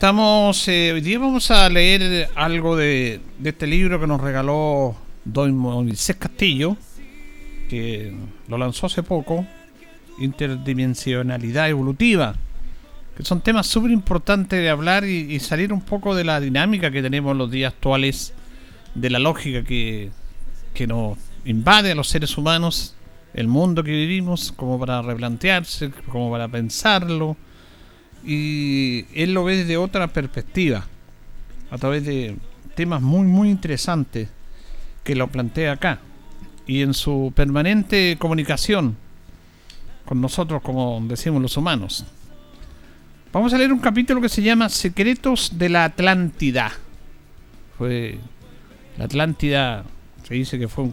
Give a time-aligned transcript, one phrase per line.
[0.00, 5.54] Estamos, eh, hoy día vamos a leer algo de, este libro que nos regaló Don
[5.54, 6.78] Moisés Castillo,
[7.68, 8.16] que
[8.48, 9.44] lo lanzó hace poco,
[10.18, 12.34] Interdimensionalidad Evolutiva,
[13.14, 17.02] que son temas súper importantes de hablar y, salir un poco de la dinámica que
[17.02, 18.32] tenemos en los días actuales,
[18.94, 20.12] de la lógica que,
[20.72, 22.96] que nos invade a los seres humanos,
[23.34, 27.36] el mundo que vivimos, como para replantearse, como para pensarlo
[28.24, 30.86] y él lo ve desde otra perspectiva,
[31.70, 32.36] a través de
[32.74, 34.28] temas muy, muy interesantes
[35.04, 36.00] que lo plantea acá.
[36.66, 38.96] Y en su permanente comunicación
[40.04, 42.04] con nosotros, como decimos los humanos.
[43.32, 46.72] Vamos a leer un capítulo que se llama Secretos de la Atlántida.
[47.78, 48.18] Fue
[48.98, 49.84] la Atlántida,
[50.24, 50.84] se dice que fue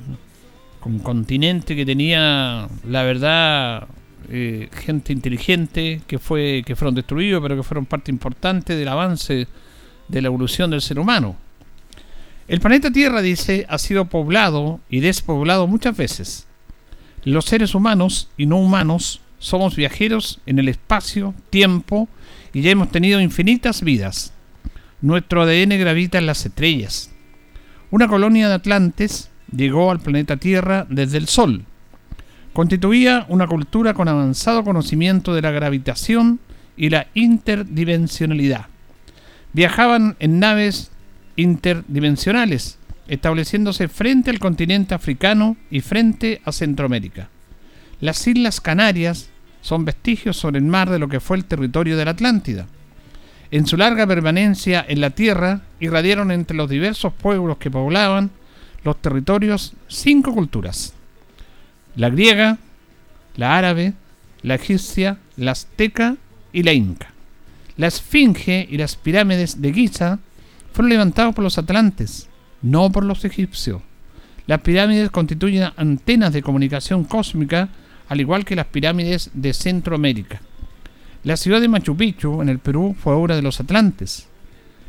[0.85, 3.87] un continente que tenía la verdad
[4.29, 9.47] eh, gente inteligente que fue que fueron destruidos, pero que fueron parte importante del avance
[10.07, 11.35] de la evolución del ser humano.
[12.47, 16.47] El planeta Tierra, dice, ha sido poblado y despoblado muchas veces.
[17.23, 22.07] Los seres humanos y no humanos somos viajeros en el espacio, tiempo,
[22.53, 24.33] y ya hemos tenido infinitas vidas.
[25.01, 27.11] Nuestro ADN gravita en las estrellas.
[27.91, 31.65] Una colonia de Atlantes llegó al planeta Tierra desde el Sol,
[32.57, 36.39] constituía una cultura con avanzado conocimiento de la gravitación
[36.75, 38.65] y la interdimensionalidad.
[39.53, 40.89] Viajaban en naves
[41.35, 47.29] interdimensionales, estableciéndose frente al continente africano y frente a Centroamérica.
[48.01, 49.29] Las Islas Canarias
[49.61, 52.65] son vestigios sobre el mar de lo que fue el territorio de la Atlántida.
[53.51, 58.31] En su larga permanencia en la Tierra, irradiaron entre los diversos pueblos que poblaban
[58.83, 60.95] los territorios cinco culturas
[61.97, 62.59] la griega,
[63.35, 63.93] la árabe,
[64.43, 66.15] la egipcia, la azteca
[66.53, 67.11] y la inca.
[67.75, 70.19] La esfinge y las pirámides de Giza
[70.71, 72.29] fueron levantados por los atlantes,
[72.61, 73.81] no por los egipcios.
[74.45, 77.69] Las pirámides constituyen antenas de comunicación cósmica,
[78.07, 80.41] al igual que las pirámides de Centroamérica.
[81.23, 84.27] La ciudad de Machu Picchu, en el Perú, fue obra de los atlantes.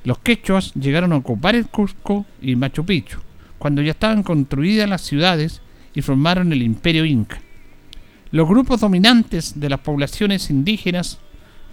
[0.04, 3.18] Los quechuas llegaron a ocupar el Cusco y Machu Picchu,
[3.58, 5.62] cuando ya estaban construidas las ciudades
[5.98, 7.40] y formaron el imperio inca.
[8.30, 11.18] Los grupos dominantes de las poblaciones indígenas,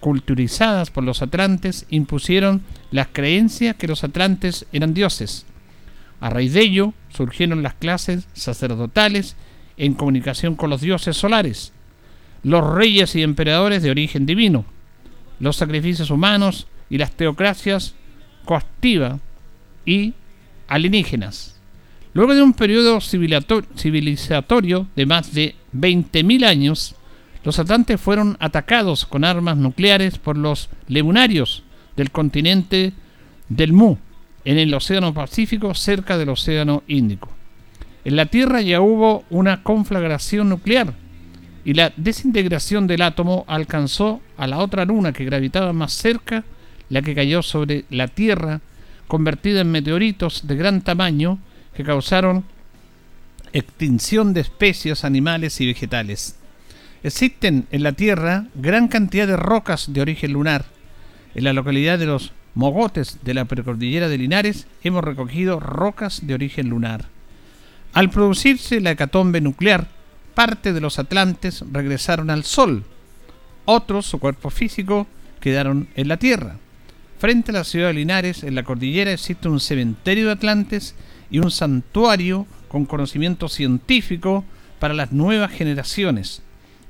[0.00, 5.46] culturizadas por los atlantes, impusieron las creencias que los atlantes eran dioses.
[6.18, 9.36] A raíz de ello surgieron las clases sacerdotales
[9.76, 11.72] en comunicación con los dioses solares,
[12.42, 14.64] los reyes y emperadores de origen divino,
[15.38, 17.94] los sacrificios humanos y las teocracias
[18.44, 19.20] coactiva
[19.84, 20.14] y
[20.66, 21.55] alienígenas.
[22.16, 26.94] Luego de un periodo civilizatorio de más de 20.000 años,
[27.44, 31.62] los atlantes fueron atacados con armas nucleares por los lemunarios
[31.94, 32.94] del continente
[33.50, 33.96] del Mu,
[34.46, 37.28] en el Océano Pacífico cerca del Océano Índico.
[38.06, 40.94] En la Tierra ya hubo una conflagración nuclear
[41.66, 46.44] y la desintegración del átomo alcanzó a la otra luna que gravitaba más cerca,
[46.88, 48.62] la que cayó sobre la Tierra,
[49.06, 51.40] convertida en meteoritos de gran tamaño
[51.76, 52.44] que causaron
[53.52, 56.36] extinción de especies animales y vegetales.
[57.02, 60.64] Existen en la Tierra gran cantidad de rocas de origen lunar.
[61.34, 66.32] En la localidad de los Mogotes de la precordillera de Linares hemos recogido rocas de
[66.32, 67.04] origen lunar.
[67.92, 69.88] Al producirse la hecatombe nuclear,
[70.34, 72.84] parte de los atlantes regresaron al Sol.
[73.66, 75.06] Otros, su cuerpo físico,
[75.40, 76.56] quedaron en la Tierra.
[77.18, 80.94] Frente a la ciudad de Linares, en la cordillera, existe un cementerio de Atlantes
[81.30, 84.44] y un santuario con conocimiento científico
[84.78, 86.42] para las nuevas generaciones.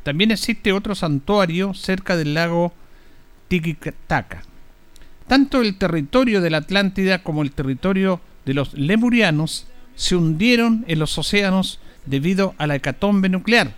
[0.03, 2.73] También existe otro santuario cerca del lago
[3.49, 4.43] Titicaca.
[5.27, 9.67] Tanto el territorio de la Atlántida como el territorio de los lemurianos
[9.97, 13.75] se hundieron en los océanos debido a la hecatombe nuclear.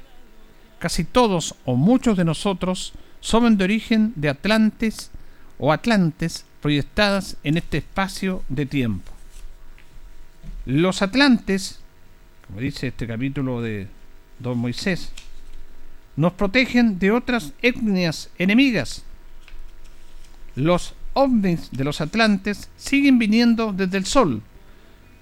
[0.79, 5.11] Casi todos o muchos de nosotros somos de origen de Atlantes
[5.59, 9.18] o Atlantes proyectadas en este espacio de tiempo.
[10.69, 11.81] Los Atlantes,
[12.47, 13.89] como dice este capítulo de
[14.39, 15.13] Don Moisés,
[16.15, 19.03] nos protegen de otras etnias enemigas.
[20.57, 24.43] Los ovnis de los Atlantes siguen viniendo desde el Sol,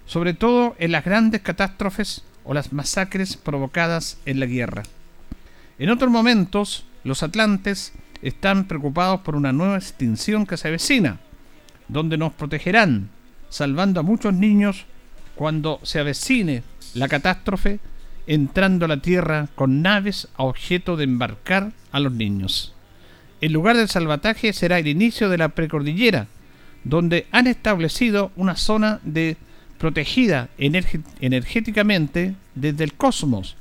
[0.04, 4.82] sobre todo en las grandes catástrofes o las masacres provocadas en la guerra.
[5.78, 11.20] En otros momentos, los Atlantes están preocupados por una nueva extinción que se avecina,
[11.86, 13.10] donde nos protegerán,
[13.48, 14.86] salvando a muchos niños
[15.36, 16.62] cuando se avecine
[16.94, 17.78] la catástrofe,
[18.26, 22.74] entrando a la Tierra con naves a objeto de embarcar a los niños.
[23.40, 26.26] El lugar del salvataje será el inicio de la precordillera,
[26.82, 29.36] donde han establecido una zona de
[29.78, 33.56] protegida energéticamente desde el cosmos,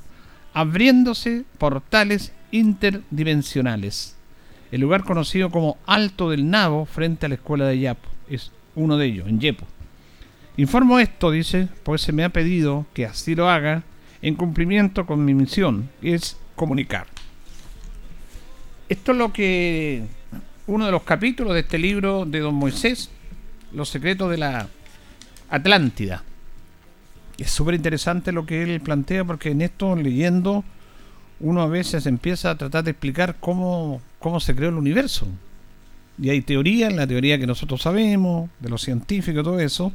[0.53, 4.15] abriéndose portales interdimensionales.
[4.71, 8.97] El lugar conocido como Alto del Nabo, frente a la escuela de Yapo, es uno
[8.97, 9.65] de ellos, en Yepo.
[10.57, 13.83] Informo esto, dice, pues se me ha pedido que así lo haga
[14.21, 17.07] en cumplimiento con mi misión, que es comunicar.
[18.87, 20.03] Esto es lo que
[20.67, 23.09] uno de los capítulos de este libro de Don Moisés,
[23.73, 24.69] Los secretos de la
[25.49, 26.23] Atlántida.
[27.37, 30.63] Es súper interesante lo que él plantea porque en esto, leyendo,
[31.39, 35.27] uno a veces empieza a tratar de explicar cómo, cómo se creó el universo.
[36.17, 39.91] Y hay teorías, la teoría que nosotros sabemos, de los científicos, todo eso,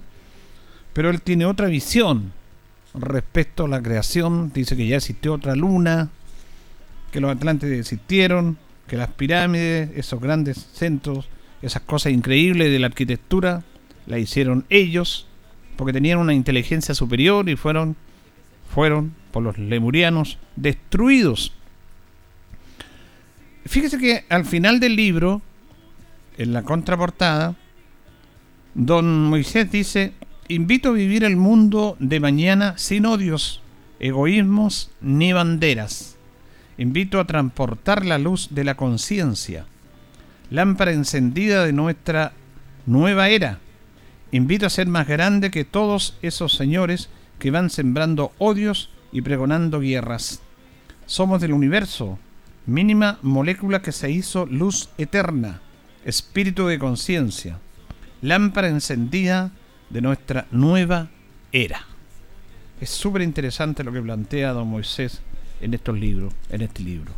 [0.92, 2.32] pero él tiene otra visión
[2.94, 4.52] respecto a la creación.
[4.52, 6.10] Dice que ya existió otra luna,
[7.12, 11.28] que los Atlantes existieron, que las pirámides, esos grandes centros,
[11.62, 13.62] esas cosas increíbles de la arquitectura,
[14.06, 15.26] la hicieron ellos
[15.76, 17.96] porque tenían una inteligencia superior y fueron,
[18.74, 21.54] fueron por los lemurianos destruidos.
[23.64, 25.40] Fíjese que al final del libro,
[26.36, 27.56] en la contraportada,
[28.74, 30.12] don Moisés dice,
[30.54, 33.62] invito a vivir el mundo de mañana sin odios,
[33.98, 36.16] egoísmos ni banderas.
[36.76, 39.66] Invito a transportar la luz de la conciencia,
[40.50, 42.32] lámpara encendida de nuestra
[42.86, 43.58] nueva era,
[44.32, 47.08] Invito a ser más grande que todos esos señores
[47.40, 50.40] que van sembrando odios y pregonando guerras.
[51.06, 52.16] Somos del universo,
[52.64, 55.60] mínima molécula que se hizo luz eterna,
[56.04, 57.58] espíritu de conciencia,
[58.22, 59.50] lámpara encendida
[59.90, 61.08] de nuestra nueva
[61.52, 61.84] era.
[62.80, 65.20] Es súper interesante lo que plantea don Moisés
[65.60, 67.12] en estos libros, en este libro.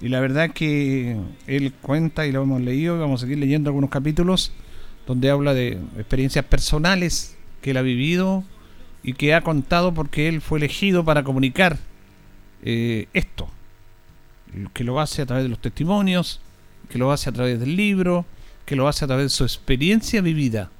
[0.00, 1.16] Y la verdad que
[1.46, 4.52] él cuenta y lo hemos leído, vamos a seguir leyendo algunos capítulos
[5.06, 8.44] donde habla de experiencias personales que él ha vivido
[9.02, 11.78] y que ha contado porque él fue elegido para comunicar
[12.62, 13.48] eh, esto,
[14.72, 16.40] que lo hace a través de los testimonios,
[16.88, 18.24] que lo hace a través del libro,
[18.66, 20.70] que lo hace a través de su experiencia vivida.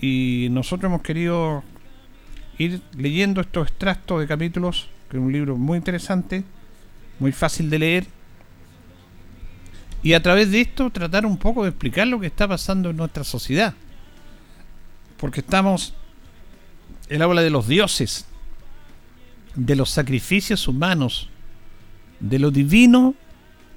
[0.00, 1.62] Y nosotros hemos querido
[2.58, 6.44] ir leyendo estos extractos de capítulos, que es un libro muy interesante,
[7.18, 8.06] muy fácil de leer
[10.04, 12.96] y a través de esto tratar un poco de explicar lo que está pasando en
[12.98, 13.72] nuestra sociedad.
[15.16, 15.94] Porque estamos,
[17.08, 18.26] él habla de los dioses,
[19.54, 21.30] de los sacrificios humanos,
[22.20, 23.14] de lo divino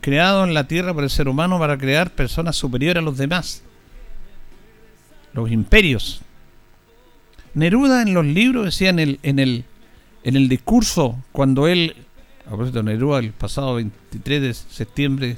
[0.01, 3.63] creado en la tierra por el ser humano para crear personas superiores a los demás.
[5.38, 6.22] Los imperios.
[7.53, 9.65] Neruda en los libros decía en el, en el,
[10.24, 11.96] en el discurso, cuando él,
[12.46, 15.38] a propósito Neruda, el pasado 23 de septiembre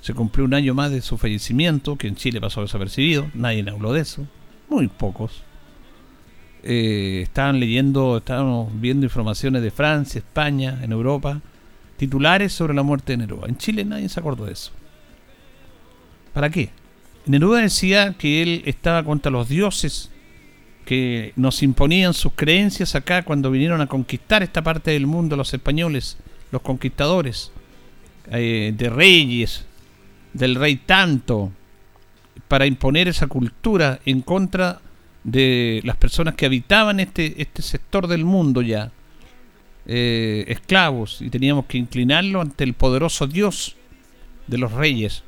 [0.00, 3.92] se cumplió un año más de su fallecimiento, que en Chile pasó desapercibido, nadie habló
[3.92, 4.26] de eso,
[4.68, 5.44] muy pocos.
[6.64, 11.40] Eh, estaban leyendo, estábamos viendo informaciones de Francia, España, en Europa,
[11.96, 13.46] titulares sobre la muerte de Neruda.
[13.46, 14.72] En Chile nadie se acordó de eso.
[16.32, 16.70] ¿Para qué?
[17.26, 20.10] Neruda decía que él estaba contra los dioses
[20.84, 25.52] que nos imponían sus creencias acá cuando vinieron a conquistar esta parte del mundo los
[25.52, 26.16] españoles,
[26.52, 27.50] los conquistadores,
[28.30, 29.66] eh, de reyes,
[30.32, 31.50] del rey tanto
[32.46, 34.80] para imponer esa cultura en contra
[35.24, 38.92] de las personas que habitaban este, este sector del mundo ya,
[39.86, 43.76] eh, esclavos, y teníamos que inclinarlo ante el poderoso Dios
[44.46, 45.24] de los reyes,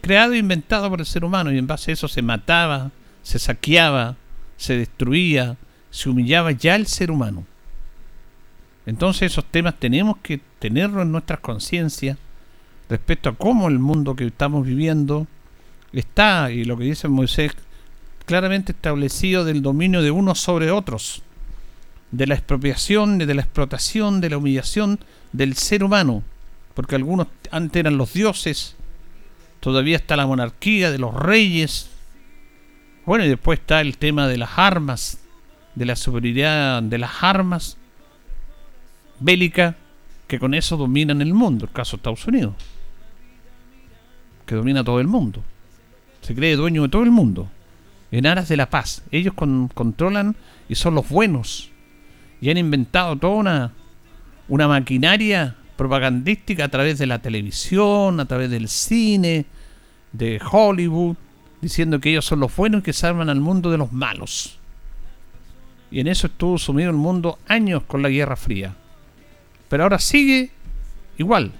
[0.00, 2.90] creado e inventado por el ser humano y en base a eso se mataba,
[3.22, 4.16] se saqueaba,
[4.56, 5.56] se destruía,
[5.90, 7.44] se humillaba ya el ser humano.
[8.86, 12.16] Entonces esos temas tenemos que tenerlos en nuestras conciencias
[12.88, 15.26] respecto a cómo el mundo que estamos viviendo
[15.92, 17.52] está, y lo que dice Moisés,
[18.24, 21.22] claramente establecido del dominio de unos sobre otros,
[22.10, 24.98] de la expropiación, de la explotación, de la humillación
[25.32, 26.22] del ser humano,
[26.74, 28.76] porque algunos antes eran los dioses,
[29.60, 31.90] todavía está la monarquía de los reyes,
[33.06, 35.20] bueno, y después está el tema de las armas,
[35.74, 37.76] de la superioridad de las armas
[39.20, 39.74] bélicas,
[40.26, 42.54] que con eso dominan el mundo, el caso de Estados Unidos,
[44.44, 45.42] que domina todo el mundo,
[46.20, 47.48] se cree dueño de todo el mundo,
[48.10, 49.02] en aras de la paz.
[49.10, 50.36] Ellos controlan
[50.68, 51.70] y son los buenos,
[52.40, 53.72] y han inventado toda una,
[54.48, 59.46] una maquinaria propagandística a través de la televisión, a través del cine,
[60.12, 61.16] de Hollywood,
[61.62, 64.58] diciendo que ellos son los buenos que salvan al mundo de los malos.
[65.92, 68.74] Y en eso estuvo sumido el mundo años con la Guerra Fría.
[69.68, 70.50] Pero ahora sigue
[71.16, 71.52] igual.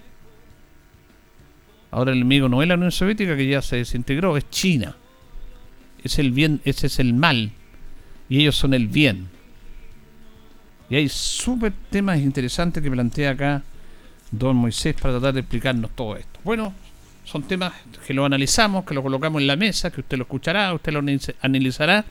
[1.92, 4.96] Ahora el enemigo no es la Unión Soviética que ya se desintegró, es China.
[6.02, 7.52] Es el bien, ese es el mal.
[8.28, 9.28] Y ellos son el bien.
[10.90, 13.62] Y hay súper temas interesantes que plantea acá
[14.30, 16.40] don Moisés para tratar de explicarnos todo esto.
[16.44, 16.72] Bueno,
[17.24, 17.72] son temas
[18.06, 21.02] que lo analizamos, que lo colocamos en la mesa, que usted lo escuchará, usted lo
[21.42, 22.04] analizará,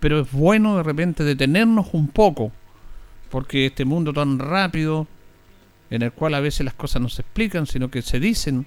[0.00, 2.50] pero es bueno de repente detenernos un poco,
[3.30, 5.06] porque este mundo tan rápido,
[5.90, 8.66] en el cual a veces las cosas no se explican, sino que se dicen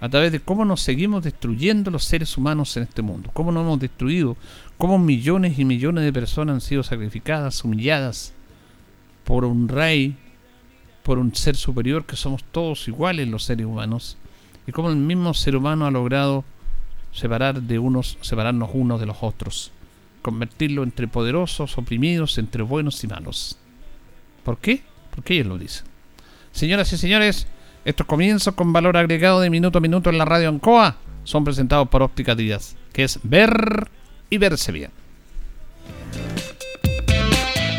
[0.00, 3.64] a través de cómo nos seguimos destruyendo los seres humanos en este mundo, cómo nos
[3.64, 4.36] hemos destruido,
[4.76, 8.32] cómo millones y millones de personas han sido sacrificadas, humilladas
[9.24, 10.16] por un rey,
[11.08, 14.18] por un ser superior, que somos todos iguales los seres humanos
[14.66, 16.44] y cómo el mismo ser humano ha logrado
[17.14, 19.72] separar de unos, separarnos unos de los otros,
[20.20, 23.56] convertirlo entre poderosos, oprimidos, entre buenos y malos.
[24.44, 24.82] ¿Por qué?
[25.14, 25.86] Porque ellos lo dicen.
[26.52, 27.46] Señoras y señores,
[27.86, 31.88] estos comienzos con valor agregado de minuto a minuto en la radio Ancoa son presentados
[31.88, 33.88] por Óptica Díaz, que es ver
[34.28, 34.90] y verse bien.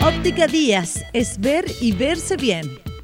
[0.02, 2.88] Óptica Díaz es ver y verse bien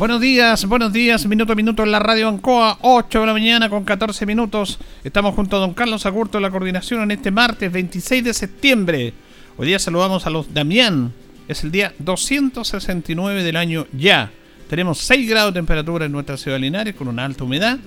[0.00, 3.68] Buenos días, buenos días, minuto a minuto en la radio Ancoa, 8 de la mañana
[3.68, 4.78] con 14 minutos.
[5.04, 9.12] Estamos junto a don Carlos Agurto de la coordinación en este martes 26 de septiembre.
[9.58, 11.12] Hoy día saludamos a los Damián,
[11.48, 14.30] es el día 269 del año ya.
[14.70, 17.78] Tenemos 6 grados de temperatura en nuestra ciudad de Linares con una alta humedad.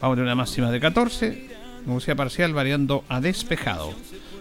[0.00, 1.48] Vamos a tener una máxima de 14,
[1.98, 3.94] sea parcial variando a despejado.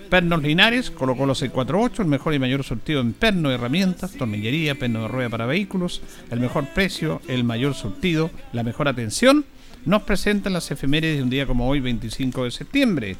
[0.10, 5.02] Pernos Linares, colocó los 648, el mejor y mayor surtido en perno, herramientas, tornillería, perno
[5.02, 9.46] de rueda para vehículos, el mejor precio, el mayor surtido, la mejor atención,
[9.86, 13.16] nos presentan las efemérides de un día como hoy, 25 de septiembre.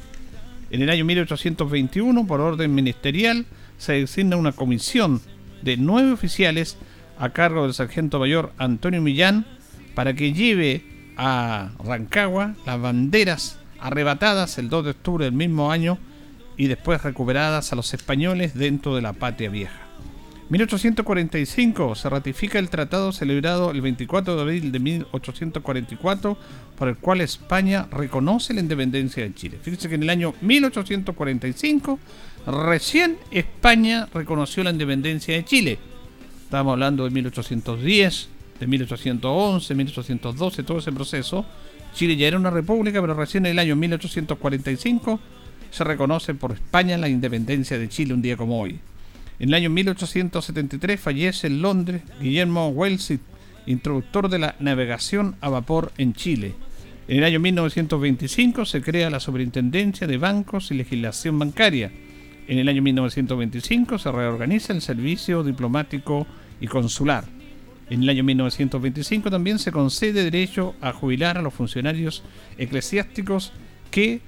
[0.70, 3.44] En el año 1821, por orden ministerial,
[3.76, 5.20] se designa una comisión
[5.62, 6.78] de nueve oficiales
[7.18, 9.46] a cargo del sargento mayor Antonio Millán
[9.94, 10.84] para que lleve
[11.16, 15.98] a Rancagua las banderas arrebatadas el 2 de octubre del mismo año
[16.58, 19.88] y después recuperadas a los españoles dentro de la patria vieja.
[20.50, 26.38] 1845 se ratifica el tratado celebrado el 24 de abril de 1844
[26.76, 29.58] por el cual España reconoce la independencia de Chile.
[29.62, 31.98] Fíjense que en el año 1845
[32.46, 35.78] recién España reconoció la independencia de Chile.
[36.44, 41.44] Estamos hablando de 1810, de 1811, 1812, todo ese proceso.
[41.94, 45.20] Chile ya era una república, pero recién en el año 1845
[45.70, 48.80] se reconoce por España la independencia de Chile un día como hoy.
[49.38, 53.20] En el año 1873 fallece en Londres Guillermo Wellesley,
[53.66, 56.54] introductor de la navegación a vapor en Chile.
[57.06, 61.92] En el año 1925 se crea la Superintendencia de Bancos y Legislación Bancaria.
[62.48, 66.26] En el año 1925 se reorganiza el Servicio Diplomático
[66.60, 67.24] y Consular.
[67.90, 72.22] En el año 1925 también se concede derecho a jubilar a los funcionarios
[72.58, 73.52] eclesiásticos
[73.90, 74.20] que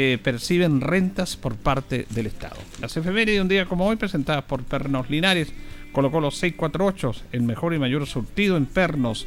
[0.00, 2.54] eh, perciben rentas por parte del Estado.
[2.80, 5.52] Las efemérides de un día como hoy, presentadas por Pernos Linares,
[5.90, 9.26] colocó los 648, el mejor y mayor surtido en pernos.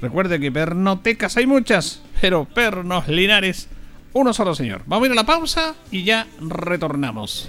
[0.00, 3.68] Recuerde que pernotecas hay muchas, pero Pernos Linares,
[4.12, 4.82] uno solo señor.
[4.86, 7.48] Vamos a ir a la pausa y ya retornamos.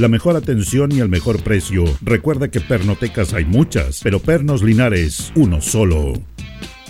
[0.01, 1.83] La mejor atención y el mejor precio.
[2.01, 6.13] Recuerda que pernotecas hay muchas, pero Pernos Linares, uno solo.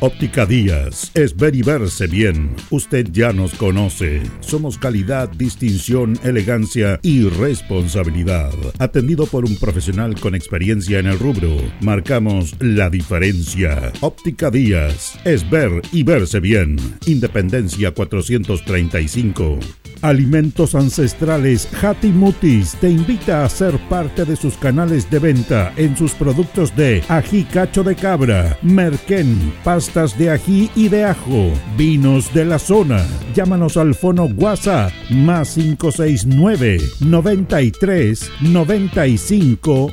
[0.03, 2.55] Óptica Díaz es ver y verse bien.
[2.71, 4.23] Usted ya nos conoce.
[4.39, 8.51] Somos calidad, distinción, elegancia y responsabilidad.
[8.79, 13.93] Atendido por un profesional con experiencia en el rubro, marcamos la diferencia.
[14.01, 16.77] Óptica Díaz es ver y verse bien.
[17.05, 19.59] Independencia 435.
[20.01, 21.69] Alimentos Ancestrales
[22.03, 27.03] Mutis te invita a ser parte de sus canales de venta en sus productos de
[27.07, 29.53] ají cacho de cabra, merquén,
[29.91, 33.05] de ají y de ajo, vinos de la zona.
[33.35, 39.91] Llámanos al fono WhatsApp más 569 93 95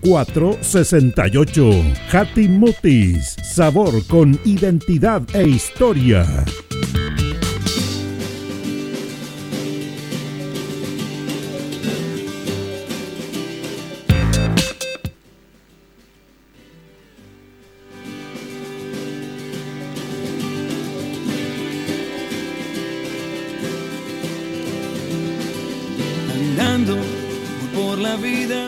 [0.00, 1.70] 04 68.
[2.48, 6.24] Mutis, sabor con identidad e historia.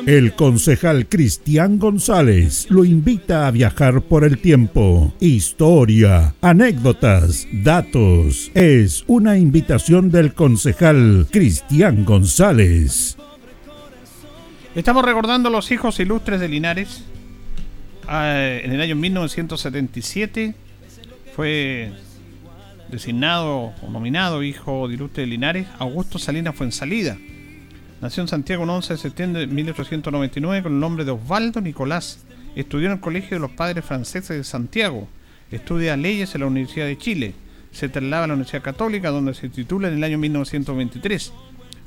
[0.09, 5.13] El concejal Cristian González lo invita a viajar por el tiempo.
[5.21, 8.51] Historia, anécdotas, datos.
[8.55, 13.19] Es una invitación del concejal Cristian González.
[14.75, 17.05] Estamos recordando los hijos ilustres de Linares.
[18.07, 20.55] Ah, en el año 1977
[21.37, 21.93] fue
[22.91, 27.19] designado o nominado hijo de ilustre de Linares Augusto Salinas Fuensalida
[28.01, 32.25] Nació en Santiago el 11 de septiembre de 1899 con el nombre de Osvaldo Nicolás.
[32.55, 35.09] Estudió en el Colegio de los Padres Franceses de Santiago.
[35.51, 37.35] Estudia leyes en la Universidad de Chile.
[37.73, 41.33] Se traslada a la Universidad Católica donde se titula en el año 1923.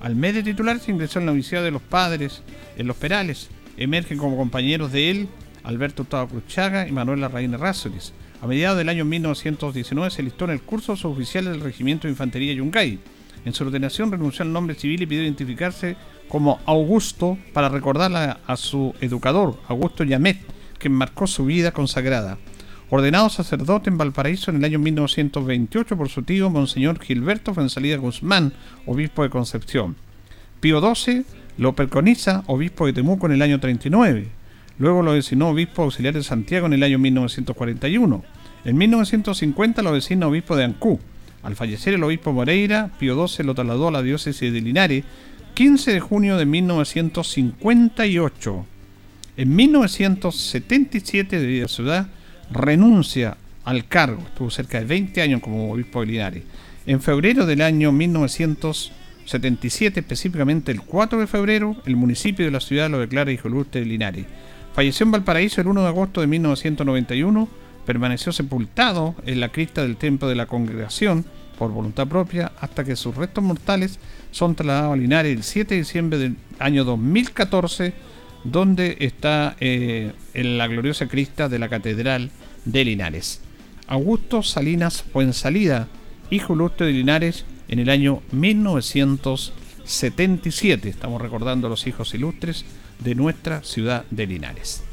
[0.02, 2.41] Al mes de titular se ingresó en la Universidad de los Padres
[2.76, 3.50] en Los Perales.
[3.78, 5.30] Emergen como compañeros de él
[5.63, 8.12] Alberto Octavo Cruchaga y Manuel Larraín Rássolis.
[8.41, 12.54] A mediados del año 1919 se listó en el curso suboficial del Regimiento de Infantería
[12.54, 13.00] Yungay
[13.46, 15.96] en su ordenación renunció al nombre civil y pidió identificarse
[16.28, 20.40] como Augusto para recordarla a su educador, Augusto Yamet,
[20.80, 22.38] que marcó su vida consagrada.
[22.90, 28.54] Ordenado sacerdote en Valparaíso en el año 1928 por su tío Monseñor Gilberto Fuensalida Guzmán,
[28.86, 29.96] obispo de Concepción.
[30.60, 31.24] Pío XII
[31.58, 34.28] lo perconiza, obispo de Temuco en el año 39.
[34.78, 38.24] Luego lo designó obispo auxiliar de Santiago en el año 1941.
[38.66, 41.00] En 1950 lo designa obispo de Ancú.
[41.44, 45.04] Al fallecer el obispo Moreira, Pío XII lo trasladó a la diócesis de Linares
[45.54, 48.66] 15 de junio de 1958.
[49.38, 52.08] En 1977 de la ciudad
[52.52, 56.42] renuncia al cargo, estuvo cerca de 20 años como obispo de Linares.
[56.86, 62.90] En febrero del año 1977, específicamente el 4 de febrero, el municipio de la ciudad
[62.90, 64.26] lo declara hijo ilustre de Linares.
[64.74, 67.48] Falleció en Valparaíso el 1 de agosto de 1991
[67.86, 71.26] permaneció sepultado en la cripta del templo de la congregación
[71.58, 73.98] por voluntad propia hasta que sus restos mortales
[74.32, 77.94] son trasladados a Linares el 7 de diciembre del año 2014,
[78.44, 82.32] donde está eh, en la gloriosa crista de la Catedral
[82.65, 83.41] de Linares.
[83.88, 85.89] Augusto Salinas Fuensalida,
[86.30, 90.88] hijo ilustre de Linares, en el año 1977.
[90.89, 92.63] Estamos recordando a los hijos ilustres
[93.00, 94.84] de nuestra ciudad de Linares.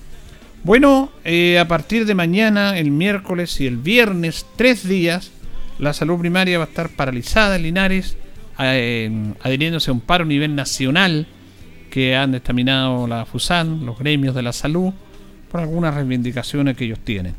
[0.64, 5.30] Bueno, eh, a partir de mañana, el miércoles y el viernes, tres días,
[5.78, 8.16] la salud primaria va a estar paralizada en Linares,
[8.58, 11.28] eh, adhiriéndose a un paro a nivel nacional
[11.90, 14.92] que han dictaminado la FUSAN, los gremios de la salud,
[15.50, 17.34] por algunas reivindicaciones que ellos tienen.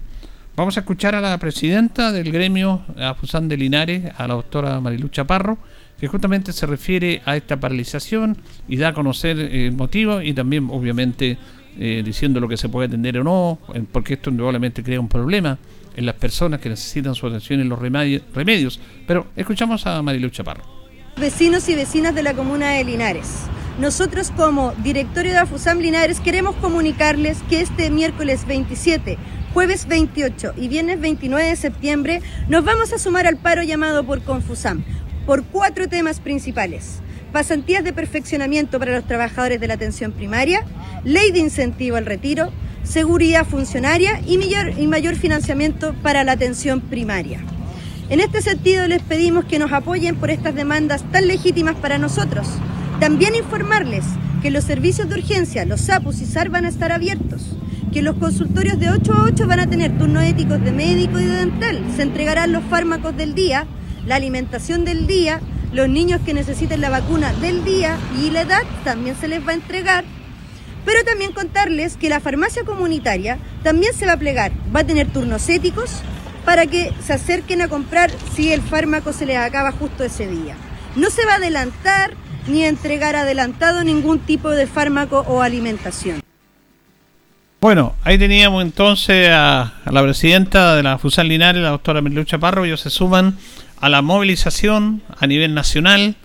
[0.56, 5.26] Vamos a escuchar a la presidenta del gremio AFUSAN de Linares, a la doctora Marilucha
[5.26, 5.58] Parro,
[6.00, 10.68] que justamente se refiere a esta paralización y da a conocer el motivo y también
[10.72, 11.38] obviamente
[11.78, 13.60] eh, diciendo lo que se puede atender o no,
[13.92, 15.58] porque esto indudablemente crea un problema
[15.96, 18.80] en las personas que necesitan su atención en los remedios.
[19.06, 20.64] Pero escuchamos a Marilu Chaparro.
[21.18, 23.44] Vecinos y vecinas de la comuna de Linares.
[23.80, 29.18] Nosotros como directorio de AFUSAM Linares queremos comunicarles que este miércoles 27,
[29.54, 34.22] jueves 28 y viernes 29 de septiembre nos vamos a sumar al paro llamado por
[34.22, 34.84] Confusam
[35.26, 37.02] por cuatro temas principales.
[37.32, 40.66] Pasantías de perfeccionamiento para los trabajadores de la atención primaria,
[41.04, 42.52] ley de incentivo al retiro,
[42.84, 47.40] seguridad funcionaria y mayor, y mayor financiamiento para la atención primaria.
[48.10, 52.48] En este sentido les pedimos que nos apoyen por estas demandas tan legítimas para nosotros.
[53.00, 54.06] También informarles
[54.42, 57.56] que los servicios de urgencia, los SAPUS y SAR van a estar abiertos,
[57.94, 61.26] que los consultorios de 8 a 8 van a tener turnos éticos de médico y
[61.26, 63.68] de dental, se entregarán los fármacos del día
[64.06, 65.40] la alimentación del día,
[65.72, 69.52] los niños que necesiten la vacuna del día y la edad también se les va
[69.52, 70.04] a entregar.
[70.86, 75.08] Pero también contarles que la farmacia comunitaria también se va a plegar, va a tener
[75.08, 76.02] turnos éticos
[76.46, 80.56] para que se acerquen a comprar si el fármaco se les acaba justo ese día.
[80.96, 82.12] No se va a adelantar
[82.48, 86.22] ni a entregar adelantado ningún tipo de fármaco o alimentación.
[87.62, 92.64] Bueno, ahí teníamos entonces a, la presidenta de la Fusan Linares, la doctora Merlucha Parro,
[92.64, 93.36] ellos se suman
[93.82, 96.16] a la movilización a nivel nacional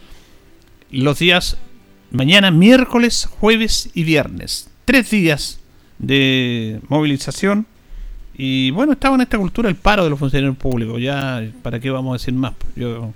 [0.93, 1.59] los días
[2.13, 4.71] mañana, miércoles, jueves y viernes.
[4.85, 5.59] Tres días
[5.99, 7.67] de movilización.
[8.37, 11.03] Y bueno, estaba en esta cultura el paro de los funcionarios públicos.
[11.03, 12.53] Ya, ¿para qué vamos a decir más?
[12.77, 13.13] Yo,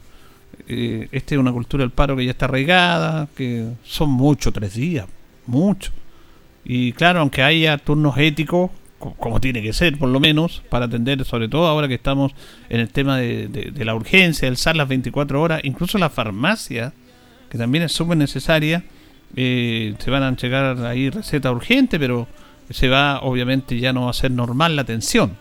[0.66, 4.74] eh, esta es una cultura del paro que ya está arraigada, que son muchos, tres
[4.74, 5.06] días,
[5.46, 5.92] mucho.
[6.68, 11.24] Y claro, aunque haya turnos éticos, como tiene que ser, por lo menos, para atender,
[11.24, 12.32] sobre todo ahora que estamos
[12.68, 16.92] en el tema de, la urgencia, el SAR las 24 horas, incluso la farmacia,
[17.48, 18.84] que también es súper necesaria,
[19.34, 22.28] eh, se van a llegar ahí receta urgente, pero
[22.68, 25.38] se va, obviamente, ya no va a ser normal la atención.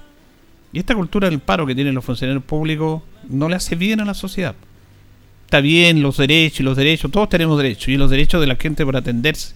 [0.71, 4.05] Y esta cultura del paro que tienen los funcionarios públicos no le hace bien a
[4.05, 4.55] la sociedad.
[5.43, 8.55] Está bien los derechos y los derechos, todos tenemos derechos, y los derechos de la
[8.55, 9.55] gente por atenderse.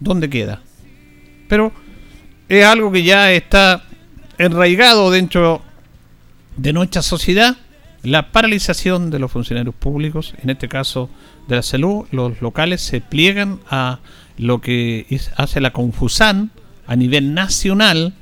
[0.00, 0.62] ¿Dónde queda?
[1.48, 1.72] Pero
[2.48, 3.84] es algo que ya está
[4.38, 5.62] enraigado dentro
[6.56, 7.56] de nuestra sociedad,
[8.02, 11.10] la paralización de los funcionarios públicos, en este caso
[11.48, 13.98] de la salud, los locales se pliegan a
[14.36, 15.06] lo que
[15.36, 16.50] hace la Confusan
[16.86, 18.14] a nivel nacional,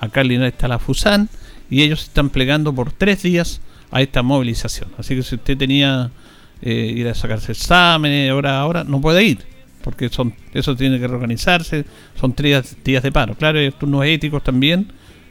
[0.00, 1.28] acá en Linares está la Fusan,
[1.68, 4.90] y ellos están plegando por tres días a esta movilización.
[4.98, 6.10] Así que si usted tenía
[6.62, 9.53] eh, ir a sacarse exámenes, ahora, ahora no puede ir
[9.84, 11.84] porque son eso tiene que reorganizarse,
[12.18, 13.34] son tres días de paro.
[13.34, 14.88] Claro, hay turnos éticos también,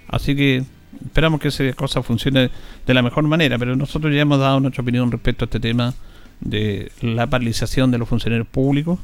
[0.08, 0.63] así que
[1.04, 2.52] esperamos que esa cosa funcione
[2.86, 5.96] de la mejor manera, pero nosotros ya hemos dado nuestra opinión respecto a este tema
[6.39, 9.00] de la paralización de los funcionarios públicos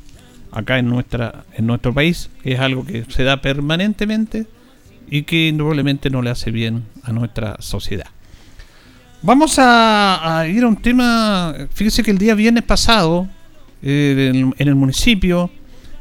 [0.52, 4.46] acá en nuestra en nuestro país, que es algo que se da permanentemente
[5.10, 8.08] y que indudablemente no le hace bien a nuestra sociedad.
[9.24, 13.28] Vamos a, a ir a un tema, fíjese que el día viernes pasado
[13.82, 15.50] eh, en, el municipio,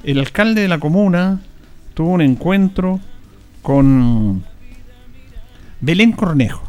[0.02, 1.40] el alcalde de la comuna
[1.94, 3.00] tuvo un encuentro
[3.62, 4.44] con
[5.80, 6.64] Belén Cornejo.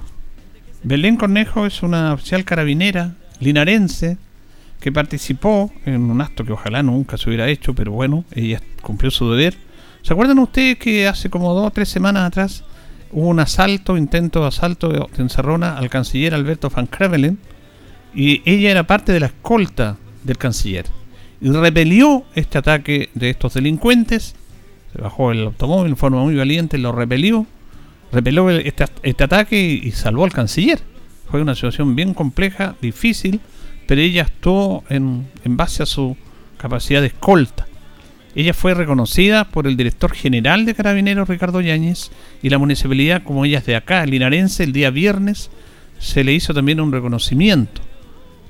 [0.83, 4.17] Belén Cornejo es una oficial carabinera linarense
[4.79, 9.11] que participó en un acto que ojalá nunca se hubiera hecho, pero bueno, ella cumplió
[9.11, 9.55] su deber.
[10.03, 12.63] ¿Se acuerdan ustedes que hace como dos o tres semanas atrás
[13.11, 17.39] hubo un asalto, intento de asalto de encerrona al canciller Alberto Van Krevelen?
[18.13, 20.85] Y ella era parte de la escolta del canciller
[21.41, 24.35] y repelió este ataque de estos delincuentes.
[24.93, 27.45] Se bajó el automóvil en forma muy valiente, lo repelió,
[28.11, 30.79] repelió este, este ataque y, salvó al canciller.
[31.29, 33.39] Fue una situación bien compleja, difícil,
[33.87, 36.17] pero ella actuó en, en base a su
[36.57, 37.67] capacidad de escolta.
[38.35, 43.45] Ella fue reconocida por el director general de Carabineros, Ricardo Yáñez, y la municipalidad, como
[43.45, 45.49] ella es de acá, linarense, el día viernes,
[45.99, 47.81] se le hizo también un reconocimiento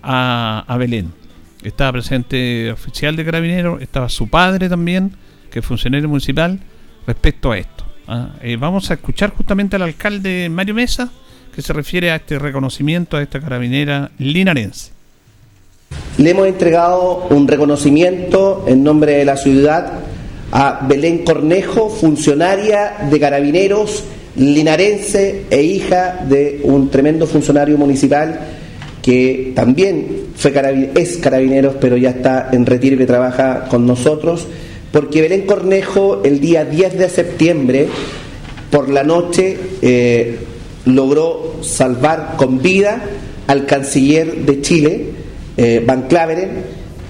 [0.02, 1.19] a, a Belén.
[1.64, 5.12] Estaba presente oficial de Carabineros, estaba su padre también,
[5.52, 6.60] que es funcionario municipal,
[7.06, 7.84] respecto a esto.
[8.08, 8.30] ¿ah?
[8.42, 11.10] Eh, vamos a escuchar justamente al alcalde Mario Mesa,
[11.54, 14.92] que se refiere a este reconocimiento a esta carabinera linarense.
[16.18, 20.00] Le hemos entregado un reconocimiento en nombre de la ciudad
[20.52, 24.04] a Belén Cornejo, funcionaria de carabineros
[24.36, 28.40] linarense e hija de un tremendo funcionario municipal
[29.10, 30.54] que también fue
[30.94, 34.46] es carabineros, pero ya está en retiro y que trabaja con nosotros,
[34.92, 37.88] porque Belén Cornejo el día 10 de septiembre,
[38.70, 40.38] por la noche, eh,
[40.86, 43.02] logró salvar con vida
[43.48, 45.06] al canciller de Chile,
[45.58, 46.52] eh, Van Claveren,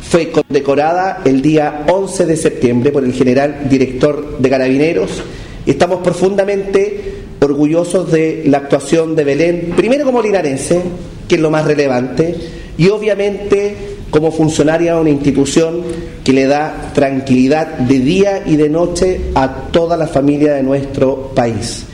[0.02, 5.22] fue condecorada el día 11 de septiembre por el general director de Carabineros.
[5.66, 10.82] Estamos profundamente orgullosos de la actuación de Belén, primero como linarense,
[11.30, 12.36] que es lo más relevante,
[12.78, 13.76] y obviamente
[14.10, 15.84] como funcionaria de una institución
[16.24, 21.32] que le da tranquilidad de día y de noche a toda la familia de nuestro
[21.34, 21.86] país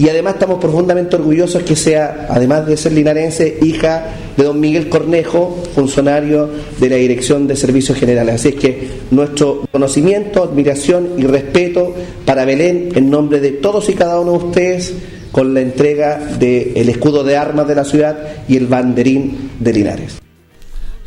[0.00, 4.88] y además estamos profundamente orgullosos que sea, además de ser linarense, hija de don Miguel
[4.88, 8.36] Cornejo, funcionario de la Dirección de Servicios Generales.
[8.36, 13.92] Así es que nuestro conocimiento, admiración y respeto para Belén en nombre de todos y
[13.92, 14.94] cada uno de ustedes
[15.32, 20.18] con la entrega del escudo de armas de la ciudad y el banderín de Linares.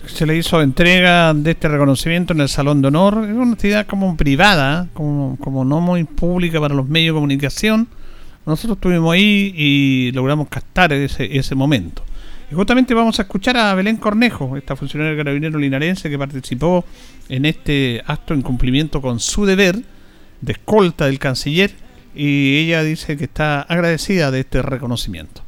[0.05, 3.87] Se le hizo entrega de este reconocimiento en el Salón de Honor, es una actividad
[3.87, 7.87] como privada, como, como no muy pública para los medios de comunicación
[8.45, 12.03] nosotros estuvimos ahí y logramos captar ese, ese momento.
[12.51, 16.83] Y justamente vamos a escuchar a Belén Cornejo, esta funcionaria carabinero linarense que participó
[17.29, 19.81] en este acto en cumplimiento con su deber
[20.41, 21.71] de escolta del canciller
[22.15, 25.41] y ella dice que está agradecida de este reconocimiento.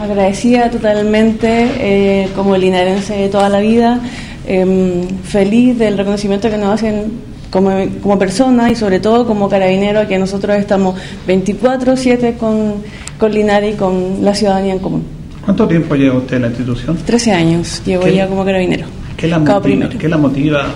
[0.00, 4.00] Agradecida totalmente eh, como linarense de toda la vida,
[4.46, 7.12] em, feliz del reconocimiento que nos hacen
[7.50, 7.70] como,
[8.02, 10.96] como persona y sobre todo como carabinero, que nosotros estamos
[11.28, 12.82] 24-7 con,
[13.18, 15.04] con Linares y con la ciudadanía en común.
[15.44, 16.96] ¿Cuánto tiempo lleva usted en la institución?
[17.04, 18.86] 13 años llevo ya como carabinero.
[19.16, 20.66] ¿Qué la motiva, ¿qué la motiva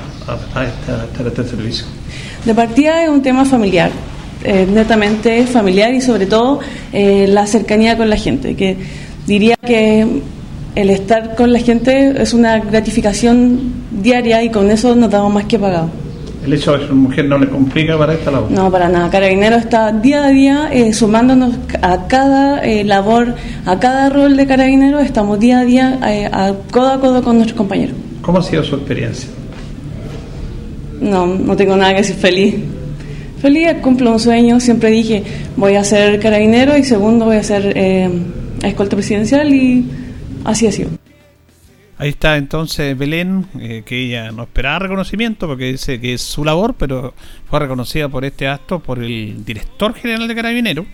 [0.55, 1.87] a, estar a, este servicio?
[2.45, 3.91] De partida es un tema familiar,
[4.45, 6.61] eh, netamente familiar y sobre todo
[6.93, 8.77] eh, la cercanía con la gente, que
[9.27, 10.07] diría que
[10.75, 15.45] el estar con la gente es una gratificación diaria y con eso nos damos más
[15.45, 15.91] que pagado
[16.49, 18.51] el hecho de ser mujer no le complica para esta labor.
[18.51, 19.11] No, para nada.
[19.11, 23.35] Carabinero está día a día eh, sumándonos a cada eh, labor,
[23.67, 27.37] a cada rol de carabinero, estamos día a día eh, a codo a codo con
[27.37, 27.97] nuestros compañeros.
[28.23, 29.29] ¿Cómo ha sido su experiencia?
[31.01, 32.55] No, no tengo nada que decir feliz.
[33.41, 35.23] Feliz, cumplo un sueño, siempre dije
[35.57, 37.73] voy a ser carabinero y segundo voy a ser
[38.63, 39.89] escolta presidencial y
[40.45, 40.91] así ha sido.
[41.99, 46.45] Ahí está entonces Belén, eh, que ella no esperaba reconocimiento porque dice que es su
[46.45, 47.15] labor, pero
[47.49, 50.87] fue reconocida por este acto por el director general de Carabineros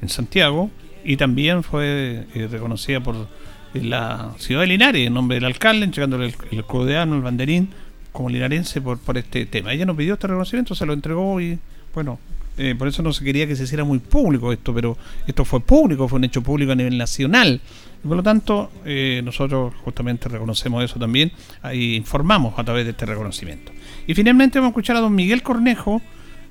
[0.00, 0.70] en Santiago
[1.04, 3.28] y también fue eh, reconocida por
[3.74, 7.68] la ciudad de Linares en nombre del alcalde, entregándole el, el el banderín
[8.12, 9.74] como linarense por, por este tema.
[9.74, 11.58] Ella nos pidió este reconocimiento, se lo entregó y
[11.96, 12.18] bueno,
[12.58, 15.60] eh, por eso no se quería que se hiciera muy público esto, pero esto fue
[15.60, 17.58] público, fue un hecho público a nivel nacional.
[18.04, 21.32] Y por lo tanto, eh, nosotros justamente reconocemos eso también
[21.72, 23.72] y informamos a través de este reconocimiento.
[24.06, 26.02] Y finalmente vamos a escuchar a don Miguel Cornejo.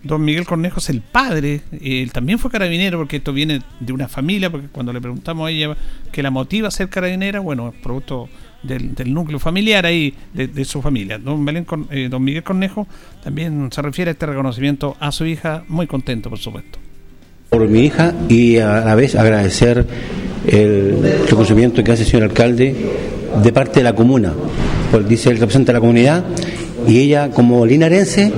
[0.01, 4.07] Don Miguel Cornejo es el padre, él también fue carabinero porque esto viene de una
[4.07, 5.77] familia, porque cuando le preguntamos a ella
[6.11, 8.29] qué la motiva a ser carabinera, bueno, es producto
[8.65, 11.17] del, núcleo familiar ahí, de, su familia.
[11.17, 11.45] Don,
[11.91, 12.87] eh, don Miguel Cornejo
[13.23, 16.79] también se refiere a este reconocimiento a su hija, muy contento, por supuesto.
[17.49, 19.85] Por mi hija y a la vez agradecer
[20.47, 22.75] el reconocimiento que hace el señor alcalde
[23.41, 24.33] de parte de la comuna,
[24.91, 26.23] pues dice él representa a la comunidad
[26.87, 28.31] y ella como linarense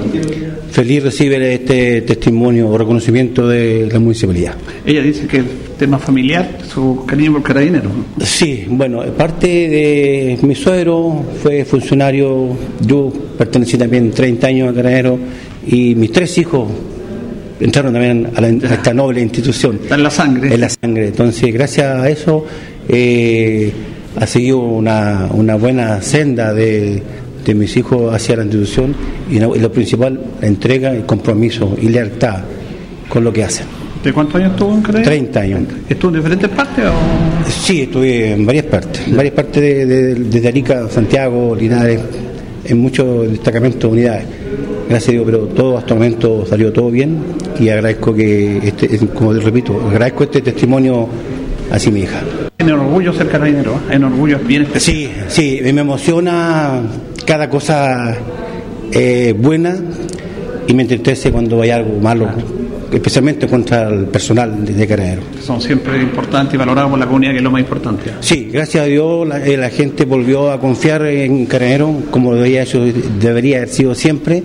[0.77, 4.53] feliz recibe este testimonio o reconocimiento de la municipalidad.
[4.85, 7.89] Ella dice que el tema familiar, su cariño por carabinero.
[8.23, 15.17] Sí, bueno, parte de mi suegro fue funcionario, yo pertenecí también 30 años a carabinero
[15.65, 16.69] y mis tres hijos
[17.59, 19.79] entraron también a, esta noble institución.
[19.81, 20.53] Está en la sangre.
[20.53, 21.07] En la sangre.
[21.07, 22.45] Entonces, gracias a eso
[22.87, 23.71] eh,
[24.15, 27.01] ha seguido una, una buena senda de
[27.47, 28.93] de mis hijos hacia la institución
[29.31, 32.43] y lo principal, la entrega, el compromiso y lealtad
[33.07, 33.65] con lo que hacen.
[34.03, 35.03] ¿De cuántos años estuvo en Canadá?
[35.05, 35.61] 30 años.
[35.89, 36.85] ¿Estuvo en diferentes partes?
[36.85, 37.49] O?
[37.49, 42.01] Sí, estuve en varias partes, en varias partes de, desde Arica, Santiago, Linares,
[42.65, 44.25] en muchos destacamentos, unidades.
[44.89, 47.17] Gracias a Dios, pero todo hasta el momento salió todo bien
[47.59, 51.07] y agradezco que, este, como te repito, agradezco este testimonio
[51.71, 52.21] a mi hija.
[52.57, 53.95] En orgullo ser carabinero, ¿eh?
[53.95, 54.97] en orgullo bien especial.
[54.97, 56.81] Sí, sí, me emociona
[57.27, 58.15] cada cosa
[58.93, 59.75] eh, buena
[60.65, 62.29] y me entristece cuando hay algo malo,
[62.91, 65.23] especialmente contra el personal de Carabinero.
[65.41, 68.11] Son siempre importantes y valorados por la comunidad, que es lo más importante.
[68.21, 72.79] Sí, gracias a Dios la, eh, gente volvió a confiar en Carabinero como debería, eso
[73.19, 74.41] debería haber sido siempre.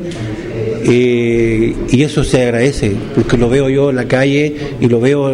[0.84, 5.30] Eh, y eso se agradece, porque lo veo yo en la calle y lo veo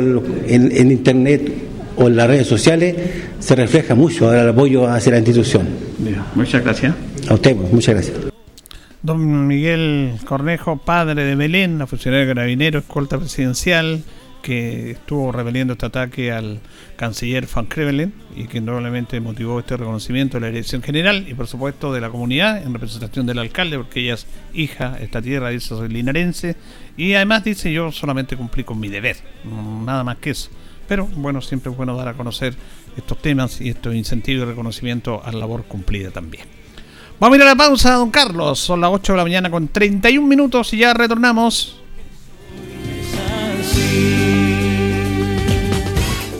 [0.46, 1.50] en, internet
[1.96, 2.94] o en las redes sociales,
[3.38, 5.66] se refleja mucho el apoyo hacia la institución.
[6.34, 6.94] muchas gracias.
[7.28, 8.16] A usted, pues, muchas gracias.
[9.02, 14.02] Don Miguel Cornejo, padre de Belén, la funcionaria de carabinero, escolta presidencial,
[14.42, 16.60] que estuvo rebeliendo este ataque al
[16.96, 21.46] canciller Van Krevelen y que probablemente motivó este reconocimiento de la dirección general y por
[21.46, 25.50] supuesto de la comunidad en representación del alcalde porque ella es hija de esta tierra,
[25.50, 26.56] dice soy linarense
[26.96, 29.16] y además dice yo solamente cumplí con mi deber,
[29.84, 30.50] nada más que eso.
[30.86, 32.54] Pero bueno, siempre es bueno dar a conocer
[32.96, 36.44] estos temas y estos incentivos y reconocimiento a la labor cumplida también.
[37.20, 38.60] Vamos a ir a la pausa, don Carlos.
[38.60, 41.80] Son las 8 de la mañana con 31 minutos y ya retornamos.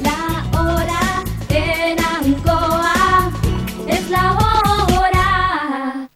[0.05, 3.33] La hora en Ancoa
[3.89, 6.09] es la hora.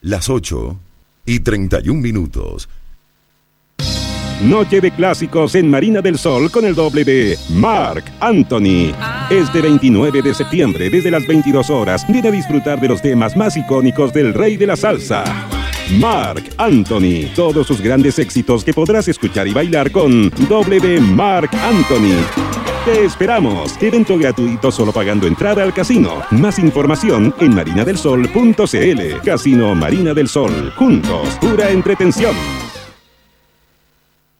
[0.00, 0.76] Las 8
[1.24, 2.68] y 31 minutos.
[4.42, 8.92] Noche de clásicos en Marina del Sol con el doble de Mark Anthony.
[9.30, 13.56] Este 29 de septiembre, desde las 22 horas, viene a disfrutar de los temas más
[13.56, 15.24] icónicos del rey de la salsa.
[15.98, 17.32] Mark Anthony.
[17.34, 22.22] Todos sus grandes éxitos que podrás escuchar y bailar con doble de Mark Anthony.
[22.84, 23.80] Te esperamos.
[23.80, 26.22] Evento gratuito solo pagando entrada al casino.
[26.30, 29.20] Más información en marinadelsol.cl.
[29.24, 30.72] Casino Marina del Sol.
[30.76, 32.34] Juntos, pura entretención.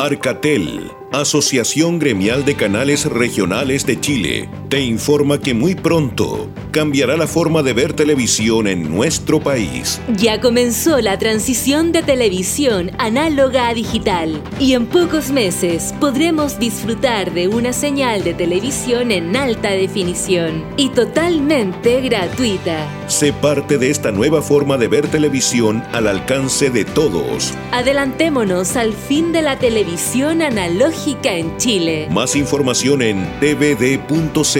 [0.00, 7.26] Arcatel, Asociación Gremial de Canales Regionales de Chile, te informa que muy pronto cambiará la
[7.26, 10.00] forma de ver televisión en nuestro país.
[10.16, 17.34] Ya comenzó la transición de televisión análoga a digital y en pocos meses podremos disfrutar
[17.34, 22.86] de una señal de televisión en alta definición y totalmente gratuita.
[23.08, 27.52] Sé parte de esta nueva forma de ver televisión al alcance de todos.
[27.72, 32.06] Adelantémonos al fin de la televisión analógica en Chile.
[32.12, 34.59] Más información en tvd.cl.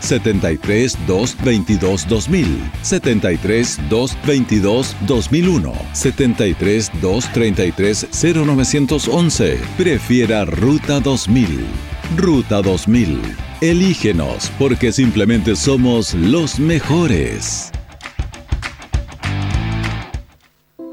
[0.00, 9.58] 73 222 2000, 73 222 2001, 73 233 0911.
[9.76, 11.66] Prefiera Ruta 2000.
[12.16, 13.20] Ruta 2000.
[13.60, 17.72] Elígenos porque simplemente somos los mejores.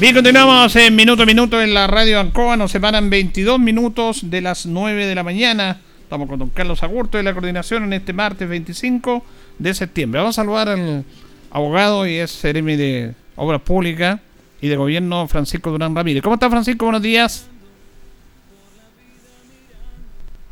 [0.00, 2.56] Bien, continuamos en minuto a minuto en la radio Ancoa.
[2.56, 5.80] Nos separan 22 minutos de las 9 de la mañana.
[6.00, 9.24] Estamos con don Carlos Agurto de la coordinación en este martes 25
[9.58, 10.20] de septiembre.
[10.20, 11.04] Vamos a saludar al
[11.50, 14.20] abogado y es CRM de Obras Públicas
[14.60, 16.22] y de Gobierno Francisco Durán Ramírez.
[16.22, 16.84] ¿Cómo está Francisco?
[16.84, 17.46] Buenos días.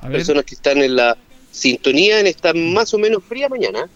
[0.00, 0.16] A ver.
[0.16, 1.16] personas que están en la
[1.52, 3.88] sintonía en esta más o menos fría mañana.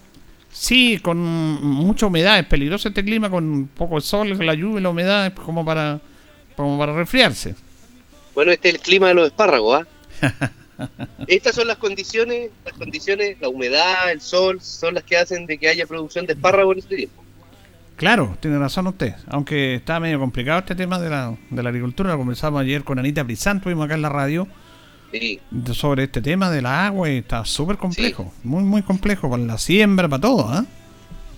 [0.53, 2.39] Sí, con mucha humedad.
[2.39, 5.65] Es peligroso este clima con poco de sol, la lluvia y la humedad es como
[5.65, 6.01] para,
[6.57, 7.55] como para resfriarse.
[8.35, 9.83] Bueno, este es el clima de los espárragos,
[10.21, 10.51] ¿ah?
[11.27, 15.59] Estas son las condiciones, las condiciones, la humedad, el sol, son las que hacen de
[15.59, 17.23] que haya producción de espárragos en este tiempo.
[17.97, 19.15] Claro, tiene razón usted.
[19.27, 22.99] Aunque está medio complicado este tema de la, de la agricultura, lo conversamos ayer con
[22.99, 24.49] Anita Brizán, tuvimos acá en la radio,
[25.13, 25.41] Sí.
[25.75, 29.59] sobre este tema de la agua y está súper complejo, muy, muy complejo, para la
[29.59, 30.65] siembra, para todo, ¿ah?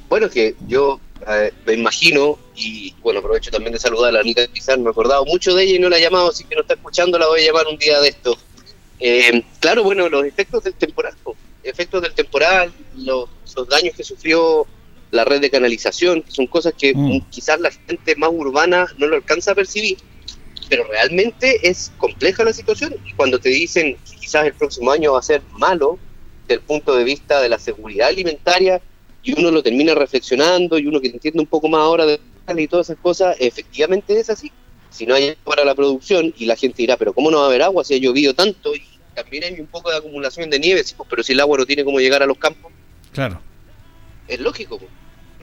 [0.08, 4.42] Bueno, que yo eh, me imagino, y bueno, aprovecho también de saludar a la Anita
[4.52, 6.62] Pizar, me he acordado mucho de ella y no la he llamado, así que no
[6.62, 8.36] está escuchando, la voy a llamar un día de esto.
[9.00, 14.04] Eh, claro, bueno, los efectos del temporal, po, efectos del temporal, los, los daños que
[14.04, 14.66] sufrió
[15.12, 19.06] la red de canalización, que son cosas que mm, quizás la gente más urbana no
[19.06, 19.98] lo alcanza a percibir,
[20.72, 22.94] pero realmente es compleja la situación.
[23.04, 25.98] Y cuando te dicen que quizás el próximo año va a ser malo,
[26.48, 28.80] desde el punto de vista de la seguridad alimentaria,
[29.22, 32.18] y uno lo termina reflexionando, y uno que entiende un poco más ahora de
[32.56, 34.50] y todas esas cosas, efectivamente es así.
[34.88, 37.44] Si no hay agua para la producción, y la gente dirá, pero ¿cómo no va
[37.44, 38.74] a haber agua si ha llovido tanto?
[38.74, 38.82] Y
[39.14, 41.66] también hay un poco de acumulación de nieve, sí, pues, pero si el agua no
[41.66, 42.72] tiene cómo llegar a los campos,
[43.12, 43.42] Claro.
[44.26, 44.78] es lógico.
[44.78, 44.90] pues.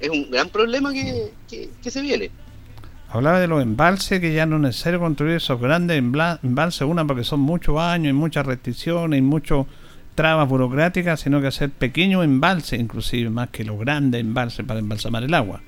[0.01, 2.31] Es un gran problema que, que- que se viene.
[3.11, 7.23] Hablaba de los embalses, que ya no es necesario construir esos grandes embalses, una porque
[7.23, 9.65] son muchos años y muchas restricciones y muchas
[10.13, 15.23] trabas burocráticas, sino que hacer pequeños embalses, inclusive más que los grandes embalses para embalsamar
[15.23, 15.61] el agua.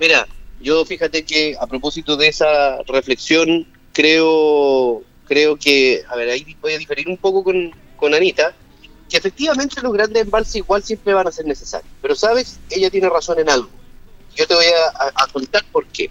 [0.00, 0.26] Mira,
[0.60, 6.72] yo fíjate que a propósito de esa reflexión, creo, creo que, a ver, ahí voy
[6.72, 8.52] a diferir un poco con, con Anita,
[9.08, 11.90] que efectivamente los grandes embalses igual siempre van a ser necesarios.
[12.02, 13.70] Pero sabes, ella tiene razón en algo.
[14.34, 16.10] Yo te voy a- a contar por qué.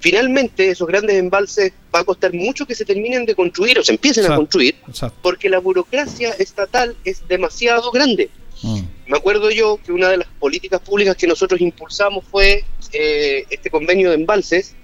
[0.00, 3.92] Finalmente esos grandes embalses va a costar mucho que se terminen de construir o se
[3.92, 5.18] empiecen a Exacto, construir, exacto.
[5.22, 8.30] porque la burocracia estatal es demasiado grande.
[8.62, 8.80] Mm.
[9.06, 13.70] Me acuerdo yo que una de las políticas públicas que nosotros impulsamos fue eh, este
[13.70, 14.74] convenio de embalses,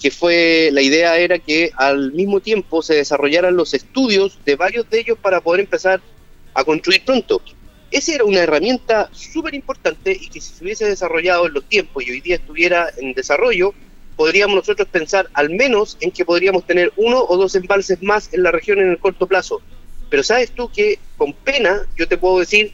[0.00, 4.88] que fue la idea era que al mismo tiempo se desarrollaran los estudios de varios
[4.90, 6.00] de ellos para poder empezar
[6.52, 7.40] a construir pronto.
[7.90, 12.04] Esa era una herramienta súper importante y que si se hubiese desarrollado en los tiempos
[12.04, 13.72] y hoy día estuviera en desarrollo,
[14.16, 18.42] podríamos nosotros pensar al menos en que podríamos tener uno o dos embalses más en
[18.42, 19.60] la región en el corto plazo.
[20.10, 22.72] Pero sabes tú que con pena yo te puedo decir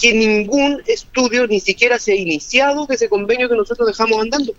[0.00, 4.54] que ningún estudio ni siquiera se ha iniciado de ese convenio que nosotros dejamos andando.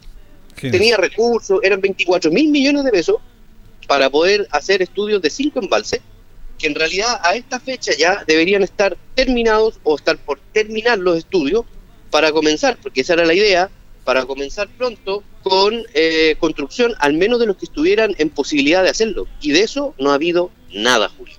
[0.56, 3.18] Tenía recursos, eran 24 mil millones de pesos
[3.88, 6.02] para poder hacer estudios de cinco embalses,
[6.60, 11.18] que en realidad a esta fecha ya deberían estar terminados o estar por terminar los
[11.18, 11.66] estudios
[12.12, 13.72] para comenzar, porque esa era la idea,
[14.04, 18.90] para comenzar pronto con eh, construcción, al menos de los que estuvieran en posibilidad de
[18.90, 19.28] hacerlo.
[19.42, 21.36] Y de eso no ha habido nada, Julio.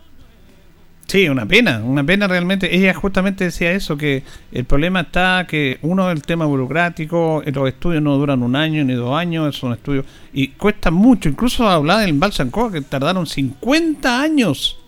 [1.13, 2.75] Sí, una pena, una pena realmente.
[2.75, 8.03] Ella justamente decía eso, que el problema está que uno el tema burocrático, los estudios
[8.03, 11.29] no duran un año ni dos años, son estudios y cuesta mucho.
[11.29, 14.82] Incluso hablar del embalse Ancoa, que tardaron 50 años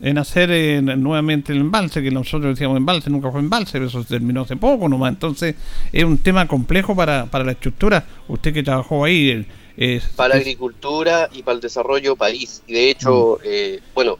[0.00, 4.02] en hacer eh, nuevamente el embalse, que nosotros decíamos embalse, nunca fue embalse, pero eso
[4.02, 5.12] se terminó hace poco nomás.
[5.12, 5.54] Entonces
[5.92, 8.04] es un tema complejo para, para la estructura.
[8.28, 9.46] Usted que trabajó ahí...
[9.76, 12.62] eh, Para la agricultura y para el desarrollo país.
[12.66, 14.18] Y de hecho, eh, bueno,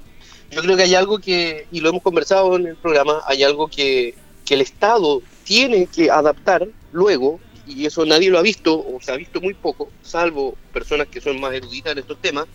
[0.51, 3.69] yo creo que hay algo que, y lo hemos conversado en el programa, hay algo
[3.69, 4.15] que,
[4.47, 9.13] que el Estado tiene que adaptar luego, y eso nadie lo ha visto, o se
[9.13, 12.47] ha visto muy poco, salvo personas que son más eruditas en estos temas,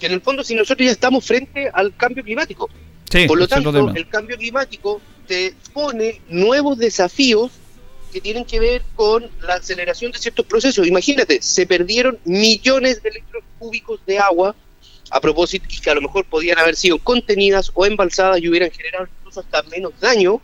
[0.00, 2.68] que en el fondo si nosotros ya estamos frente al cambio climático.
[3.10, 7.52] Sí, Por lo tanto, el cambio climático te pone nuevos desafíos
[8.12, 10.86] que tienen que ver con la aceleración de ciertos procesos.
[10.86, 14.54] Imagínate, se perdieron millones de litros cúbicos de agua
[15.10, 18.70] a propósito y que a lo mejor podían haber sido contenidas o embalsadas y hubieran
[18.70, 20.40] generado incluso hasta menos daño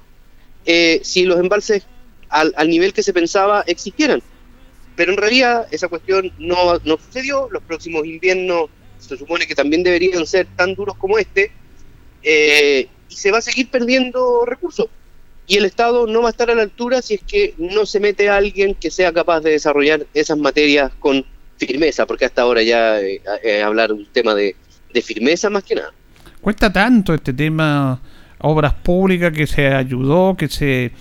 [0.65, 1.85] eh, si los embalses
[2.29, 4.23] al, al nivel que se pensaba existieran.
[4.97, 7.49] Pero en realidad esa cuestión no, no sucedió.
[7.51, 11.51] Los próximos inviernos se supone que también deberían ser tan duros como este
[12.23, 14.89] eh, y se va a seguir perdiendo recursos.
[15.47, 18.01] Y el Estado no va a estar a la altura si es que no se
[18.01, 21.25] mete a alguien que sea capaz de desarrollar esas materias con
[21.57, 24.57] firmeza, porque hasta ahora ya eh, eh, hablar un tema de,
[24.93, 25.93] de firmeza más que nada.
[26.41, 28.01] Cuesta tanto este tema
[28.39, 30.93] obras públicas que se ayudó, que se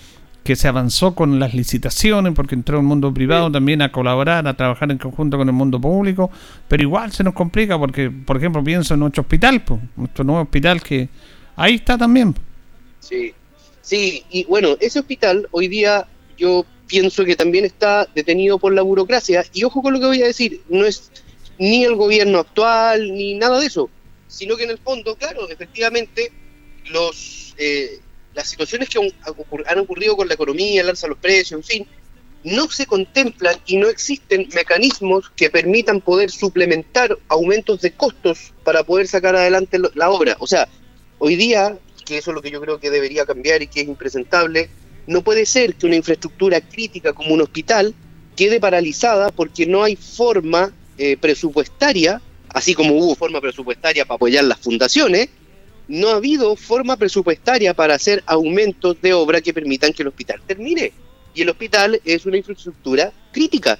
[0.46, 4.56] que se avanzó con las licitaciones porque entró el mundo privado también a colaborar, a
[4.56, 6.30] trabajar en conjunto con el mundo público,
[6.68, 10.42] pero igual se nos complica porque, por ejemplo, pienso en nuestro hospital, pues, nuestro nuevo
[10.42, 11.08] hospital que
[11.56, 12.32] ahí está también.
[13.00, 13.34] Sí,
[13.82, 16.06] sí, y bueno, ese hospital hoy día
[16.38, 20.22] yo pienso que también está detenido por la burocracia, y ojo con lo que voy
[20.22, 21.10] a decir, no es
[21.58, 23.90] ni el gobierno actual ni nada de eso,
[24.28, 26.30] sino que en el fondo, claro, efectivamente,
[26.84, 27.98] los eh,
[28.36, 31.58] las situaciones que han ocurr- han ocurrido con la economía, el alza de los precios,
[31.58, 31.86] en fin,
[32.44, 38.84] no se contemplan y no existen mecanismos que permitan poder suplementar aumentos de costos para
[38.84, 40.36] poder sacar adelante la obra.
[40.38, 40.68] O sea,
[41.18, 43.88] hoy día, que eso es lo que yo creo que debería cambiar y que es
[43.88, 44.68] impresentable,
[45.08, 47.94] no puede ser que una infraestructura crítica como un hospital
[48.36, 52.20] quede paralizada porque no hay forma eh, presupuestaria,
[52.50, 55.28] así como hubo forma presupuestaria para apoyar las fundaciones,
[55.88, 60.40] no ha habido forma presupuestaria para hacer aumentos de obra que permitan que el hospital
[60.46, 60.92] termine.
[61.34, 63.78] Y el hospital es una infraestructura crítica.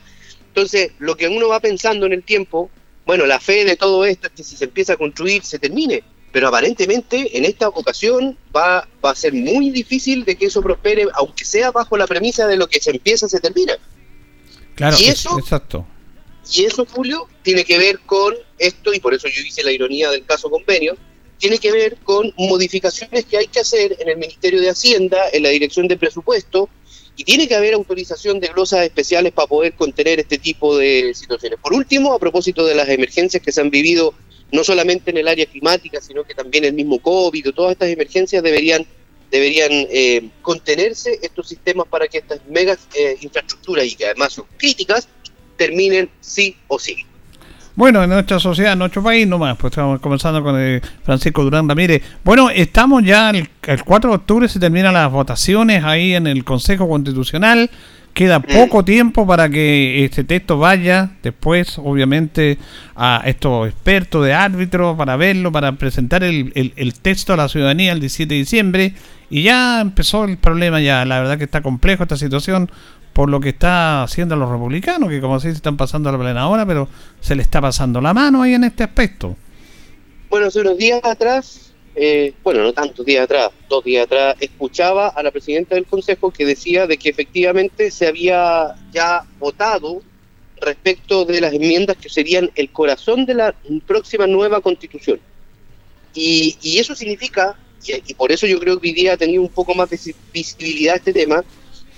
[0.49, 2.71] Entonces, lo que uno va pensando en el tiempo,
[3.05, 6.03] bueno, la fe de todo esto es que si se empieza a construir, se termine.
[6.33, 11.07] Pero aparentemente en esta ocasión va, va a ser muy difícil de que eso prospere,
[11.15, 13.75] aunque sea bajo la premisa de lo que se empieza, se termina.
[14.75, 15.39] Claro, ¿Y es- eso?
[15.39, 15.87] exacto.
[16.53, 20.11] Y eso, Julio, tiene que ver con esto, y por eso yo hice la ironía
[20.11, 20.97] del caso convenio,
[21.39, 25.43] tiene que ver con modificaciones que hay que hacer en el Ministerio de Hacienda, en
[25.43, 26.69] la Dirección de Presupuesto,
[27.17, 31.59] y tiene que haber autorización de glosas especiales para poder contener este tipo de situaciones.
[31.61, 34.15] Por último, a propósito de las emergencias que se han vivido
[34.53, 38.43] no solamente en el área climática, sino que también el mismo COVID, todas estas emergencias
[38.43, 38.87] deberían
[39.31, 44.47] deberían eh, contenerse estos sistemas para que estas megas eh, infraestructuras y que además son
[44.57, 45.09] críticas
[45.57, 47.05] terminen sí o sí.
[47.77, 51.69] Bueno, en nuestra sociedad, en nuestro país nomás, pues estamos comenzando con eh, Francisco Durán
[51.69, 52.03] Ramírez.
[52.25, 56.43] Bueno, estamos ya, el, el 4 de octubre se terminan las votaciones ahí en el
[56.43, 57.71] Consejo Constitucional.
[58.15, 62.57] Queda poco tiempo para que este texto vaya después, obviamente,
[62.95, 67.47] a estos expertos de árbitros para verlo, para presentar el, el- el texto a la
[67.51, 68.95] ciudadanía el 17 de diciembre.
[69.29, 71.05] Y ya empezó el problema ya.
[71.05, 72.71] La verdad que está complejo esta situación
[73.17, 76.51] por lo que está haciendo los republicanos, que como se dice están pasando la plena
[76.51, 76.87] hora, pero
[77.23, 79.35] se le está pasando la mano ahí en este aspecto.
[80.29, 85.09] Bueno, hace unos días atrás, eh, bueno, no tantos días atrás, dos días atrás, escuchaba
[85.09, 90.03] a la presidenta del Consejo que decía de que efectivamente se había ya votado
[90.61, 93.55] respecto de las enmiendas que serían el corazón de la
[93.87, 95.21] próxima nueva constitución.
[96.13, 99.41] Y, y eso significa, y, y, por eso yo creo que hoy día ha tenido
[99.41, 99.99] un poco más de
[100.35, 101.43] visibilidad este tema,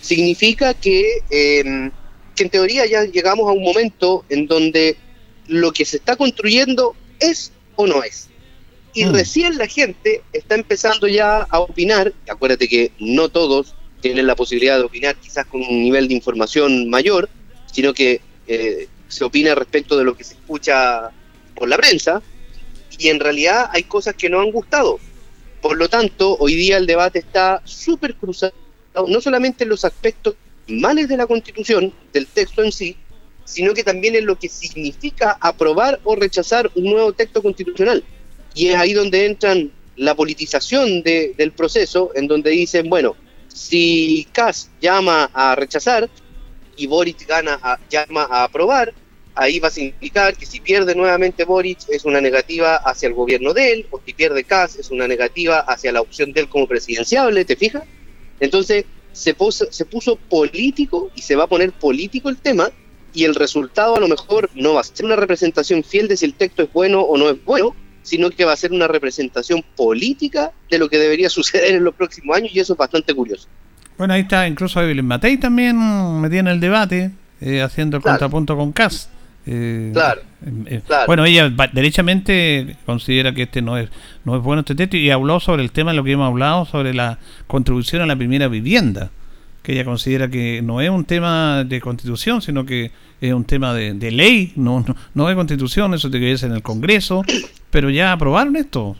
[0.00, 1.90] significa que, eh,
[2.34, 4.96] que en teoría ya llegamos a un momento en donde
[5.46, 8.28] lo que se está construyendo es o no es.
[8.94, 9.12] Y Mm.
[9.12, 14.78] recién la gente está empezando ya a opinar, acuérdate que no todos tienen la posibilidad
[14.78, 17.28] de opinar quizás con un nivel de información mayor,
[17.72, 21.10] sino que eh, se opina respecto de lo que se escucha
[21.54, 22.22] por la prensa,
[22.98, 24.98] y en realidad hay cosas que no han gustado.
[25.60, 28.52] Por lo tanto, hoy día el debate está súper cruzado,
[29.06, 30.34] no solamente en los aspectos
[30.66, 32.96] males de la Constitución, del texto en sí,
[33.44, 38.04] sino que también en lo que significa aprobar o rechazar un nuevo texto constitucional.
[38.54, 43.16] Y es ahí donde entran la politización de- del proceso, en donde dicen, bueno,
[43.48, 46.08] si Kass llama a rechazar
[46.76, 48.92] y Boric gana llama a aprobar,
[49.34, 53.54] ahí va a significar que si pierde nuevamente Boric es una negativa hacia el gobierno
[53.54, 56.66] de él, o si pierde Kass es una negativa hacia la opción de él como
[56.66, 57.84] presidenciable, ¿te fijas?
[58.40, 62.70] Entonces se puso, se puso político y se va a poner político el tema
[63.14, 66.24] y el resultado a lo mejor no va a ser una representación fiel de si
[66.26, 69.64] el texto es bueno o no es bueno, sino que va a ser una representación
[69.76, 73.48] política de lo que debería suceder en los próximos años y eso es bastante curioso.
[73.96, 77.10] Bueno, ahí está incluso Evelyn Matei también metida en el debate,
[77.40, 78.14] eh, haciendo el Claro.
[78.18, 79.08] contrapunto con Kass.
[79.46, 80.22] Eh, Claro,
[80.86, 81.06] claro.
[81.06, 83.88] Bueno, ella derechamente considera que este no es
[84.24, 86.64] no es bueno este texto y habló sobre el tema de lo que hemos hablado
[86.64, 89.10] sobre la contribución a la primera vivienda,
[89.62, 93.74] que ella considera que no es un tema de constitución, sino que es un tema
[93.74, 97.22] de, de ley, no, no, no de constitución, eso te que en el Congreso,
[97.70, 98.96] pero ya aprobaron esto.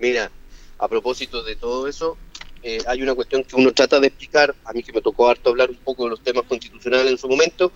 [0.00, 0.30] Mira,
[0.78, 2.16] a propósito de todo eso,
[2.62, 5.50] eh, hay una cuestión que uno trata de explicar, a mí que me tocó harto
[5.50, 7.72] hablar un poco de los temas constitucionales en su momento,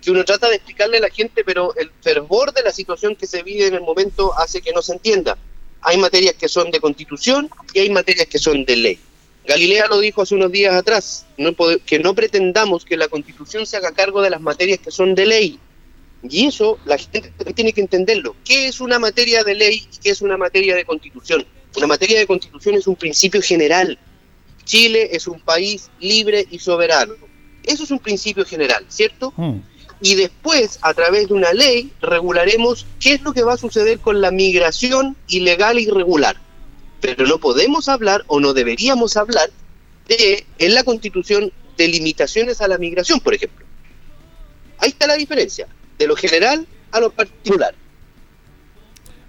[0.00, 3.26] que uno trata de explicarle a la gente, pero el fervor de la situación que
[3.26, 5.36] se vive en el momento hace que no se entienda.
[5.82, 8.98] Hay materias que son de constitución y hay materias que son de ley.
[9.46, 11.54] Galilea lo dijo hace unos días atrás, no
[11.86, 15.26] que no pretendamos que la constitución se haga cargo de las materias que son de
[15.26, 15.58] ley.
[16.22, 18.36] Y eso la gente tiene que entenderlo.
[18.44, 21.46] ¿Qué es una materia de ley y qué es una materia de constitución?
[21.76, 23.98] Una materia de constitución es un principio general.
[24.64, 27.14] Chile es un país libre y soberano.
[27.62, 29.32] Eso es un principio general, ¿cierto?
[30.02, 33.98] Y después, a través de una ley, regularemos qué es lo que va a suceder
[33.98, 36.36] con la migración ilegal e irregular.
[37.00, 39.50] Pero no podemos hablar o no deberíamos hablar
[40.08, 43.66] de, en la Constitución, de limitaciones a la migración, por ejemplo.
[44.78, 45.66] Ahí está la diferencia,
[45.98, 47.74] de lo general a lo particular.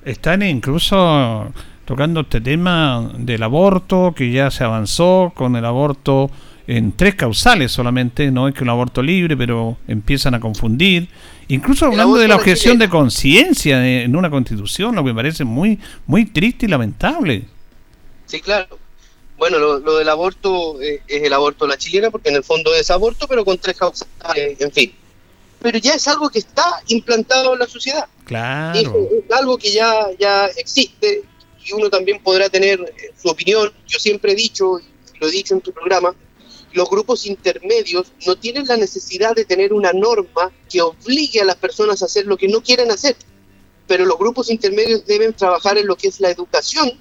[0.05, 1.51] Están incluso
[1.85, 6.31] tocando este tema del aborto, que ya se avanzó con el aborto
[6.77, 11.09] en tres causales solamente, no es que un aborto libre, pero empiezan a confundir.
[11.49, 15.77] Incluso hablando de la objeción de conciencia en una constitución, lo que me parece muy,
[16.05, 17.43] muy triste y lamentable.
[18.25, 18.79] Sí, claro.
[19.37, 22.43] Bueno, lo, lo del aborto eh, es el aborto a la chilena, porque en el
[22.43, 24.93] fondo es aborto, pero con tres causas, eh, en fin.
[25.59, 28.05] Pero ya es algo que está implantado en la sociedad.
[28.05, 28.73] Es, Claro.
[28.73, 31.23] es algo que ya, ya existe
[31.65, 33.73] y uno también podrá tener eh, su opinión.
[33.87, 36.15] Yo siempre he dicho, y lo he dicho en tu programa,
[36.73, 41.57] los grupos intermedios no tienen la necesidad de tener una norma que obligue a las
[41.57, 43.15] personas a hacer lo que no quieren hacer.
[43.87, 46.91] Pero los grupos intermedios deben trabajar en lo que es la educación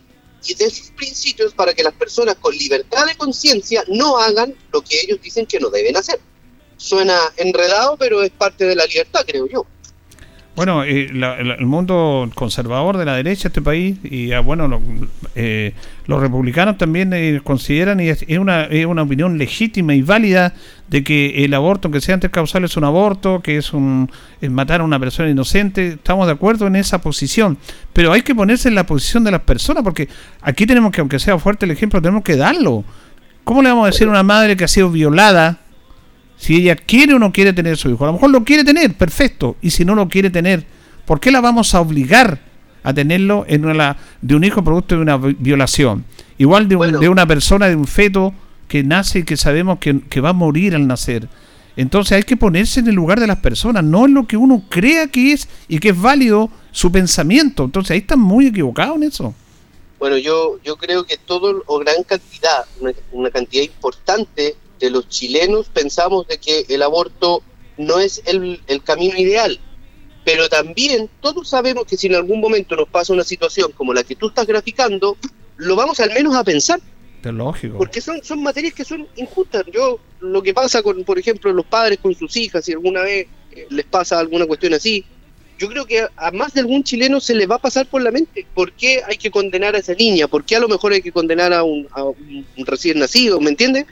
[0.45, 4.81] y de sus principios para que las personas con libertad de conciencia no hagan lo
[4.83, 6.19] que ellos dicen que no deben hacer.
[6.77, 9.67] Suena enredado, pero es parte de la libertad, creo yo.
[10.57, 14.69] Bueno, eh, la- el mundo conservador de la derecha de este país y ah, bueno,
[14.69, 14.83] lo-
[15.35, 15.73] eh,
[16.07, 20.53] los republicanos también eh, consideran y es, es una, es una opinión legítima y válida
[20.89, 24.51] de que el aborto, aunque sea antes causal, es un aborto, que es un es
[24.51, 25.87] matar a una persona inocente.
[25.95, 27.57] Estamos de acuerdo en esa posición,
[27.93, 30.09] pero hay que ponerse en la posición de las personas porque
[30.43, 32.85] aquí tenemos que, aunque sea fuerte el ejemplo, tenemos que darlo.
[33.45, 35.61] ¿Cómo le vamos a decir a una madre que ha sido violada?
[36.41, 38.03] Si ella quiere o no quiere tener su hijo.
[38.05, 39.57] A lo mejor lo quiere tener, perfecto.
[39.61, 40.65] Y si no lo quiere tener,
[41.05, 42.41] ¿por qué la vamos a obligar
[42.83, 46.05] a tenerlo en una, de un hijo producto de una vi- violación?
[46.39, 48.33] Igual de, un- de una persona, de un feto
[48.69, 51.29] que nace y que sabemos que, que va a morir al nacer.
[51.77, 54.65] Entonces hay que ponerse en el lugar de las personas, no en lo que uno
[54.71, 57.65] crea que es y que es válido su pensamiento.
[57.65, 59.35] Entonces ahí están muy equivocados en eso.
[59.99, 65.09] Bueno, yo, yo creo que todo o gran cantidad, una, una cantidad importante de los
[65.09, 67.43] chilenos pensamos de que el aborto
[67.77, 69.61] no es el, el camino ideal.
[70.25, 74.05] Pero también todos sabemos que si en algún momento nos pasa una situación como la
[74.05, 75.17] que tú estás graficando,
[75.57, 76.81] lo vamos al menos a pensar.
[77.23, 77.79] Es lógico.
[77.79, 79.65] Porque son, son materias que son injustas.
[79.73, 83.29] Yo, lo que pasa con, por ejemplo, los padres con sus hijas, si alguna vez
[83.53, 85.05] eh, les pasa alguna cuestión así,
[85.59, 88.11] yo creo que a más de algún chileno se le va a pasar por la
[88.11, 88.47] mente.
[88.55, 90.27] ¿Por qué hay que condenar a esa niña?
[90.27, 93.39] ¿Por qué a lo mejor hay que condenar a un, a un recién nacido?
[93.41, 93.85] ¿Me entiendes?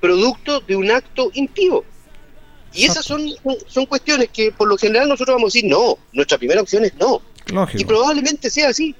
[0.00, 1.84] Producto de un acto impío.
[2.72, 3.22] Y esas son,
[3.66, 5.96] son, cuestiones que por lo general nosotros vamos a decir no.
[6.12, 7.20] Nuestra primera opción es no.
[7.52, 7.80] Lógico.
[7.82, 8.94] Y probablemente sea así.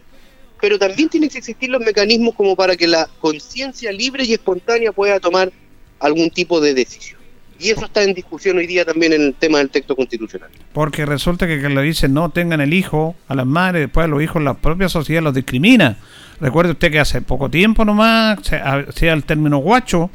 [0.61, 4.93] Pero también tienen que existir los mecanismos como para que la conciencia libre y espontánea
[4.93, 5.51] pueda tomar
[6.01, 7.19] algún tipo de decisión.
[7.59, 10.49] Y eso está en discusión hoy día también en el tema del texto constitucional.
[10.73, 14.09] Porque resulta que, que le dicen no tengan el hijo a las madres, después a
[14.09, 15.99] los hijos la propia sociedad los discrimina.
[16.41, 20.11] Recuerde usted que hace poco tiempo nomás se- a- sea el término guacho,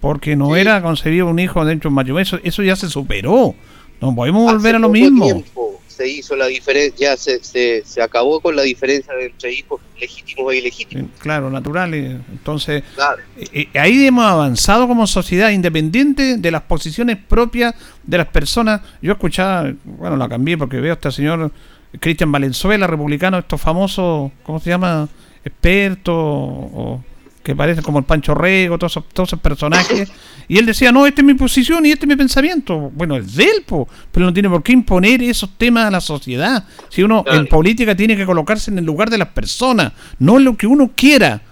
[0.00, 2.22] porque no era concebido un hijo dentro de un matrimonio.
[2.22, 3.54] Eso, eso ya se superó.
[4.00, 5.24] No podemos volver a lo mismo.
[5.24, 9.82] tiempo se hizo la diferencia, ya se, se, se acabó con la diferencia entre hijos
[10.00, 11.10] legítimos e ilegítimos.
[11.18, 11.92] Claro, natural.
[11.92, 13.20] eh, Entonces, Claro.
[13.36, 18.80] eh, eh, ahí hemos avanzado como sociedad independiente de las posiciones propias de las personas.
[19.02, 21.52] Yo escuchaba, bueno, la cambié porque veo a este señor
[21.98, 25.06] Cristian Valenzuela, republicano, estos famosos, ¿cómo se llama?
[25.44, 27.02] Expertos, o,
[27.42, 30.10] que parecen como el Pancho Rego, todos esos, todos esos personajes.
[30.46, 32.90] Y él decía, no, esta es mi posición y este es mi pensamiento.
[32.94, 36.00] Bueno, es de él, po, pero no tiene por qué imponer esos temas a la
[36.00, 36.64] sociedad.
[36.88, 40.44] Si uno en política tiene que colocarse en el lugar de las personas, no en
[40.44, 41.42] lo que uno quiera.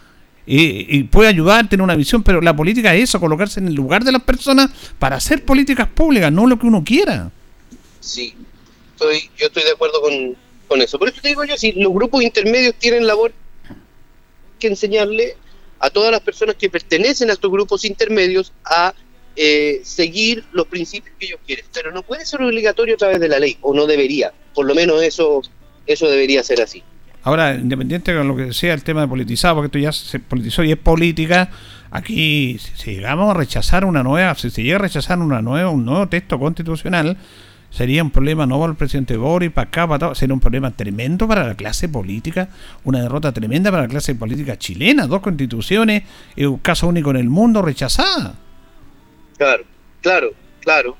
[0.46, 3.74] Y, y puede ayudar, tener una visión, pero la política es eso, colocarse en el
[3.74, 7.30] lugar de las personas para hacer políticas públicas, no lo que uno quiera.
[8.00, 8.34] Sí,
[8.92, 10.36] estoy, yo estoy de acuerdo con,
[10.66, 10.98] con eso.
[10.98, 13.32] Por eso te digo yo, si los grupos intermedios tienen labor
[14.58, 15.36] que enseñarle
[15.80, 18.94] a todas las personas que pertenecen a estos grupos intermedios a
[19.36, 21.64] eh, seguir los principios que ellos quieren.
[21.72, 24.32] Pero no puede ser obligatorio a través de la ley, o no debería.
[24.54, 25.42] Por lo menos eso,
[25.86, 26.82] eso debería ser así.
[27.22, 30.64] Ahora, independiente de lo que sea el tema de politizado, porque esto ya se politizó
[30.64, 31.50] y es política,
[31.90, 35.84] aquí si, llegamos a rechazar una nueva, si se llega a rechazar una nueva, un
[35.84, 37.16] nuevo texto constitucional,
[37.70, 40.70] sería un problema no para el presidente Boris, para acá, para todo, sería un problema
[40.70, 42.48] tremendo para la clase política,
[42.84, 46.02] una derrota tremenda para la clase política chilena, dos constituciones,
[46.36, 48.34] eh, un caso único en el mundo rechazada.
[49.36, 49.64] Claro,
[50.00, 50.96] claro, claro.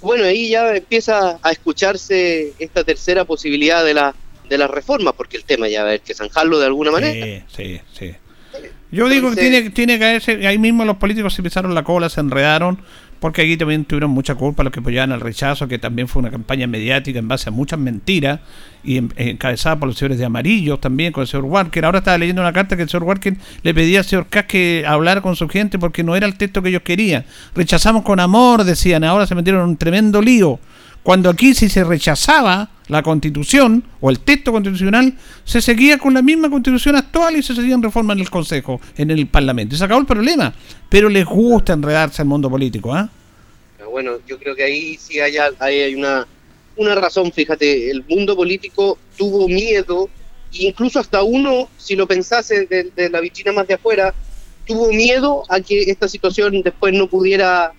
[0.00, 4.14] Bueno, ahí ya empieza a escucharse esta tercera posibilidad de la
[4.48, 7.24] de las reformas, porque el tema ya va a haber que zanjarlo de alguna manera.
[7.24, 8.14] Sí, sí, sí.
[8.90, 12.08] Yo digo que tiene, tiene que haberse, ahí mismo los políticos se pisaron la cola,
[12.08, 12.78] se enredaron,
[13.20, 16.30] porque aquí también tuvieron mucha culpa los que apoyaban al rechazo, que también fue una
[16.30, 18.40] campaña mediática en base a muchas mentiras,
[18.84, 21.84] y en- encabezada por los señores de amarillos también, con el señor Walker.
[21.84, 24.84] Ahora estaba leyendo una carta que el señor Walker le pedía al señor Kass que
[24.86, 27.24] hablara con su gente porque no era el texto que ellos querían.
[27.54, 30.58] Rechazamos con amor, decían, ahora se metieron en un tremendo lío.
[31.08, 36.20] Cuando aquí si se rechazaba la constitución o el texto constitucional, se seguía con la
[36.20, 39.74] misma constitución actual y se seguían reformas en el Consejo, en el Parlamento.
[39.74, 40.52] Y se acabó el problema.
[40.90, 43.08] Pero les gusta enredarse al mundo político, ¿ah?
[43.78, 46.26] Pero Bueno, yo creo que ahí sí hay, hay una,
[46.76, 50.10] una razón, fíjate, el mundo político tuvo miedo,
[50.52, 54.14] incluso hasta uno, si lo pensase de, de la vitrina más de afuera,
[54.66, 57.72] tuvo miedo a que esta situación después no pudiera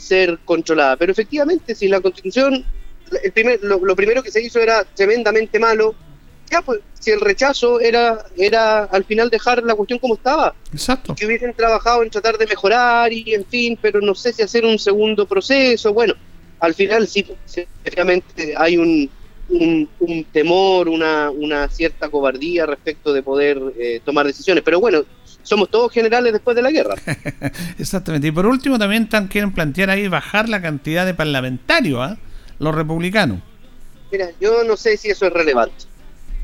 [0.00, 0.96] ser controlada.
[0.96, 2.64] Pero efectivamente, si la constitución,
[3.22, 5.94] el primer, lo, lo primero que se hizo era tremendamente malo,
[6.50, 10.54] ya pues, si el rechazo era, era al final dejar la cuestión como estaba.
[10.72, 11.14] Exacto.
[11.14, 14.64] Que hubiesen trabajado en tratar de mejorar y en fin, pero no sé si hacer
[14.64, 15.92] un segundo proceso.
[15.92, 16.14] Bueno,
[16.58, 19.08] al final sí, efectivamente hay un,
[19.48, 24.64] un, un temor, una, una cierta cobardía respecto de poder eh, tomar decisiones.
[24.64, 25.04] Pero bueno,
[25.42, 26.94] somos todos generales después de la guerra.
[27.78, 28.28] Exactamente.
[28.28, 32.16] Y por último también tan, quieren plantear ahí bajar la cantidad de parlamentarios, ¿ah?
[32.58, 33.38] Los republicanos.
[34.12, 35.84] Mira, yo no sé si eso es relevante.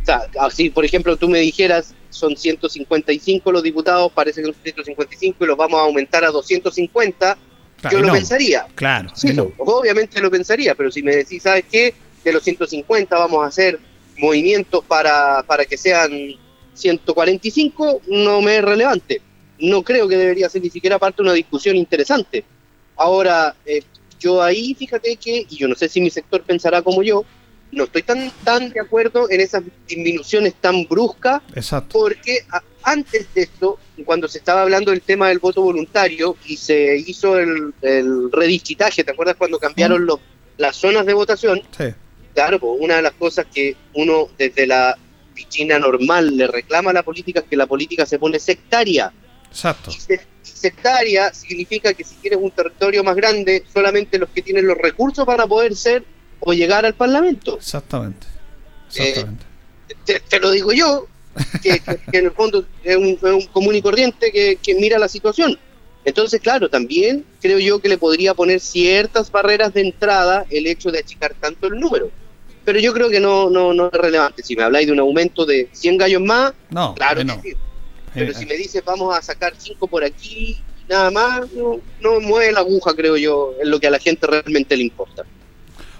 [0.02, 4.54] O sea, así, por ejemplo, tú me dijeras, son 155 los diputados, parece que son
[4.62, 7.36] 155 y los vamos a aumentar a 250,
[7.80, 8.12] Claro, yo lo no.
[8.14, 8.66] pensaría.
[8.74, 9.10] Claro.
[9.14, 11.94] Sí, lo- obviamente lo pensaría, pero si me decís, ¿sabes qué?
[12.24, 13.78] De los 150 vamos a hacer
[14.16, 16.10] movimientos para, para que sean
[16.76, 19.20] 145, no me es relevante.
[19.58, 22.44] No creo que debería ser ni siquiera parte de una discusión interesante.
[22.96, 23.82] Ahora, eh,
[24.18, 27.24] yo ahí, fíjate que, y yo no sé si mi sector pensará como yo,
[27.72, 31.98] no estoy tan, tan de acuerdo en esas disminuciones tan bruscas, Exacto.
[31.98, 36.56] porque a- antes de esto, cuando se estaba hablando del tema del voto voluntario y
[36.56, 40.20] se hizo el, el redistritaje, ¿te acuerdas cuando cambiaron los,
[40.56, 41.60] las zonas de votación?
[41.76, 41.84] Sí.
[42.34, 44.96] Claro, pues una de las cosas que uno desde la
[45.36, 49.12] piscina normal le reclama a la política es que la política se pone sectaria.
[49.48, 49.90] Exacto.
[50.42, 55.24] sectaria significa que si tienes un territorio más grande, solamente los que tienen los recursos
[55.24, 56.04] van a poder ser
[56.40, 57.56] o llegar al Parlamento.
[57.56, 58.26] Exactamente.
[58.96, 59.24] Eh,
[60.28, 61.06] te, lo digo yo,
[61.62, 61.80] que,
[62.12, 63.16] en el fondo es un,
[63.52, 65.58] común y corriente que, que, mira la situación.
[66.04, 70.90] Entonces, claro, también creo yo que le podría poner ciertas barreras de entrada el hecho
[70.90, 72.10] de achicar tanto el número.
[72.66, 74.42] Pero yo creo que no, no, no es relevante.
[74.42, 77.40] Si me habláis de un aumento de 100 gallos más, no, claro no.
[78.12, 80.58] Pero si me dices vamos a sacar 5 por aquí
[80.88, 84.26] nada más, no, no mueve la aguja, creo yo, en lo que a la gente
[84.26, 85.24] realmente le importa.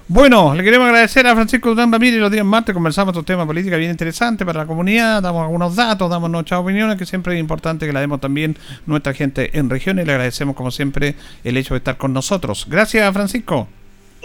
[0.09, 2.21] Bueno, le queremos agradecer a Francisco Durán Ramírez.
[2.21, 5.23] Los días martes conversamos otro tema política bien interesante para la comunidad.
[5.23, 8.57] Damos algunos datos, damos nuestras opiniones, que siempre es importante que la demos también
[8.87, 10.07] nuestra gente en regiones.
[10.07, 11.15] Le agradecemos, como siempre,
[11.45, 12.67] el hecho de estar con nosotros.
[12.69, 13.69] Gracias, Francisco.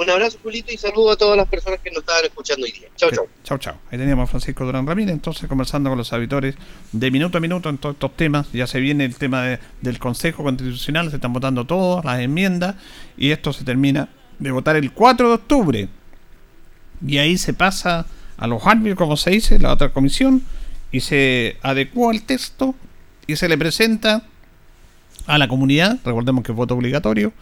[0.02, 2.88] Un abrazo, Julito, y saludo a todas las personas que nos estaban escuchando hoy día.
[2.96, 3.28] Chao, chao.
[3.44, 3.76] Chao, chao.
[3.92, 6.56] Ahí teníamos a Francisco Durán Ramírez, entonces conversando con los auditores
[6.92, 8.52] de minuto a minuto en todos estos temas.
[8.52, 12.78] Ya se viene el tema del Consejo Constitucional, se están votando todas las enmiendas,
[13.16, 15.88] y esto se termina de votar el 4 de octubre.
[17.06, 20.42] Y ahí se pasa a los árbitros, como se dice, la otra comisión,
[20.92, 22.74] y se adecua el texto
[23.28, 24.24] y se le presenta
[25.28, 27.34] a la comunidad, recordemos que es voto obligatorio,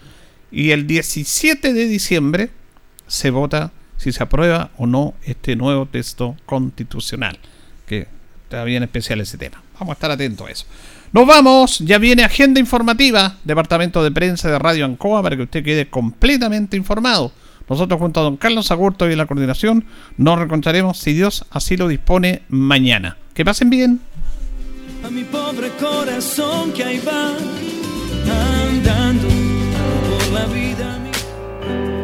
[0.51, 2.49] y el 17 de diciembre
[3.07, 7.37] se vota si se aprueba o no este nuevo texto constitucional,
[7.85, 8.07] que
[8.43, 9.61] está bien especial ese tema.
[9.73, 10.65] Vamos a estar atentos a eso.
[11.11, 15.63] Nos vamos, ya viene agenda informativa, Departamento de Prensa de Radio Ancoa, para que usted
[15.63, 17.31] quede completamente informado.
[17.67, 19.85] Nosotros junto a don Carlos Agurto y la coordinación
[20.17, 23.17] nos reencontraremos, si Dios así lo dispone, mañana.
[23.33, 23.99] Que pasen bien.
[25.03, 27.35] A mi pobre corazón que ahí va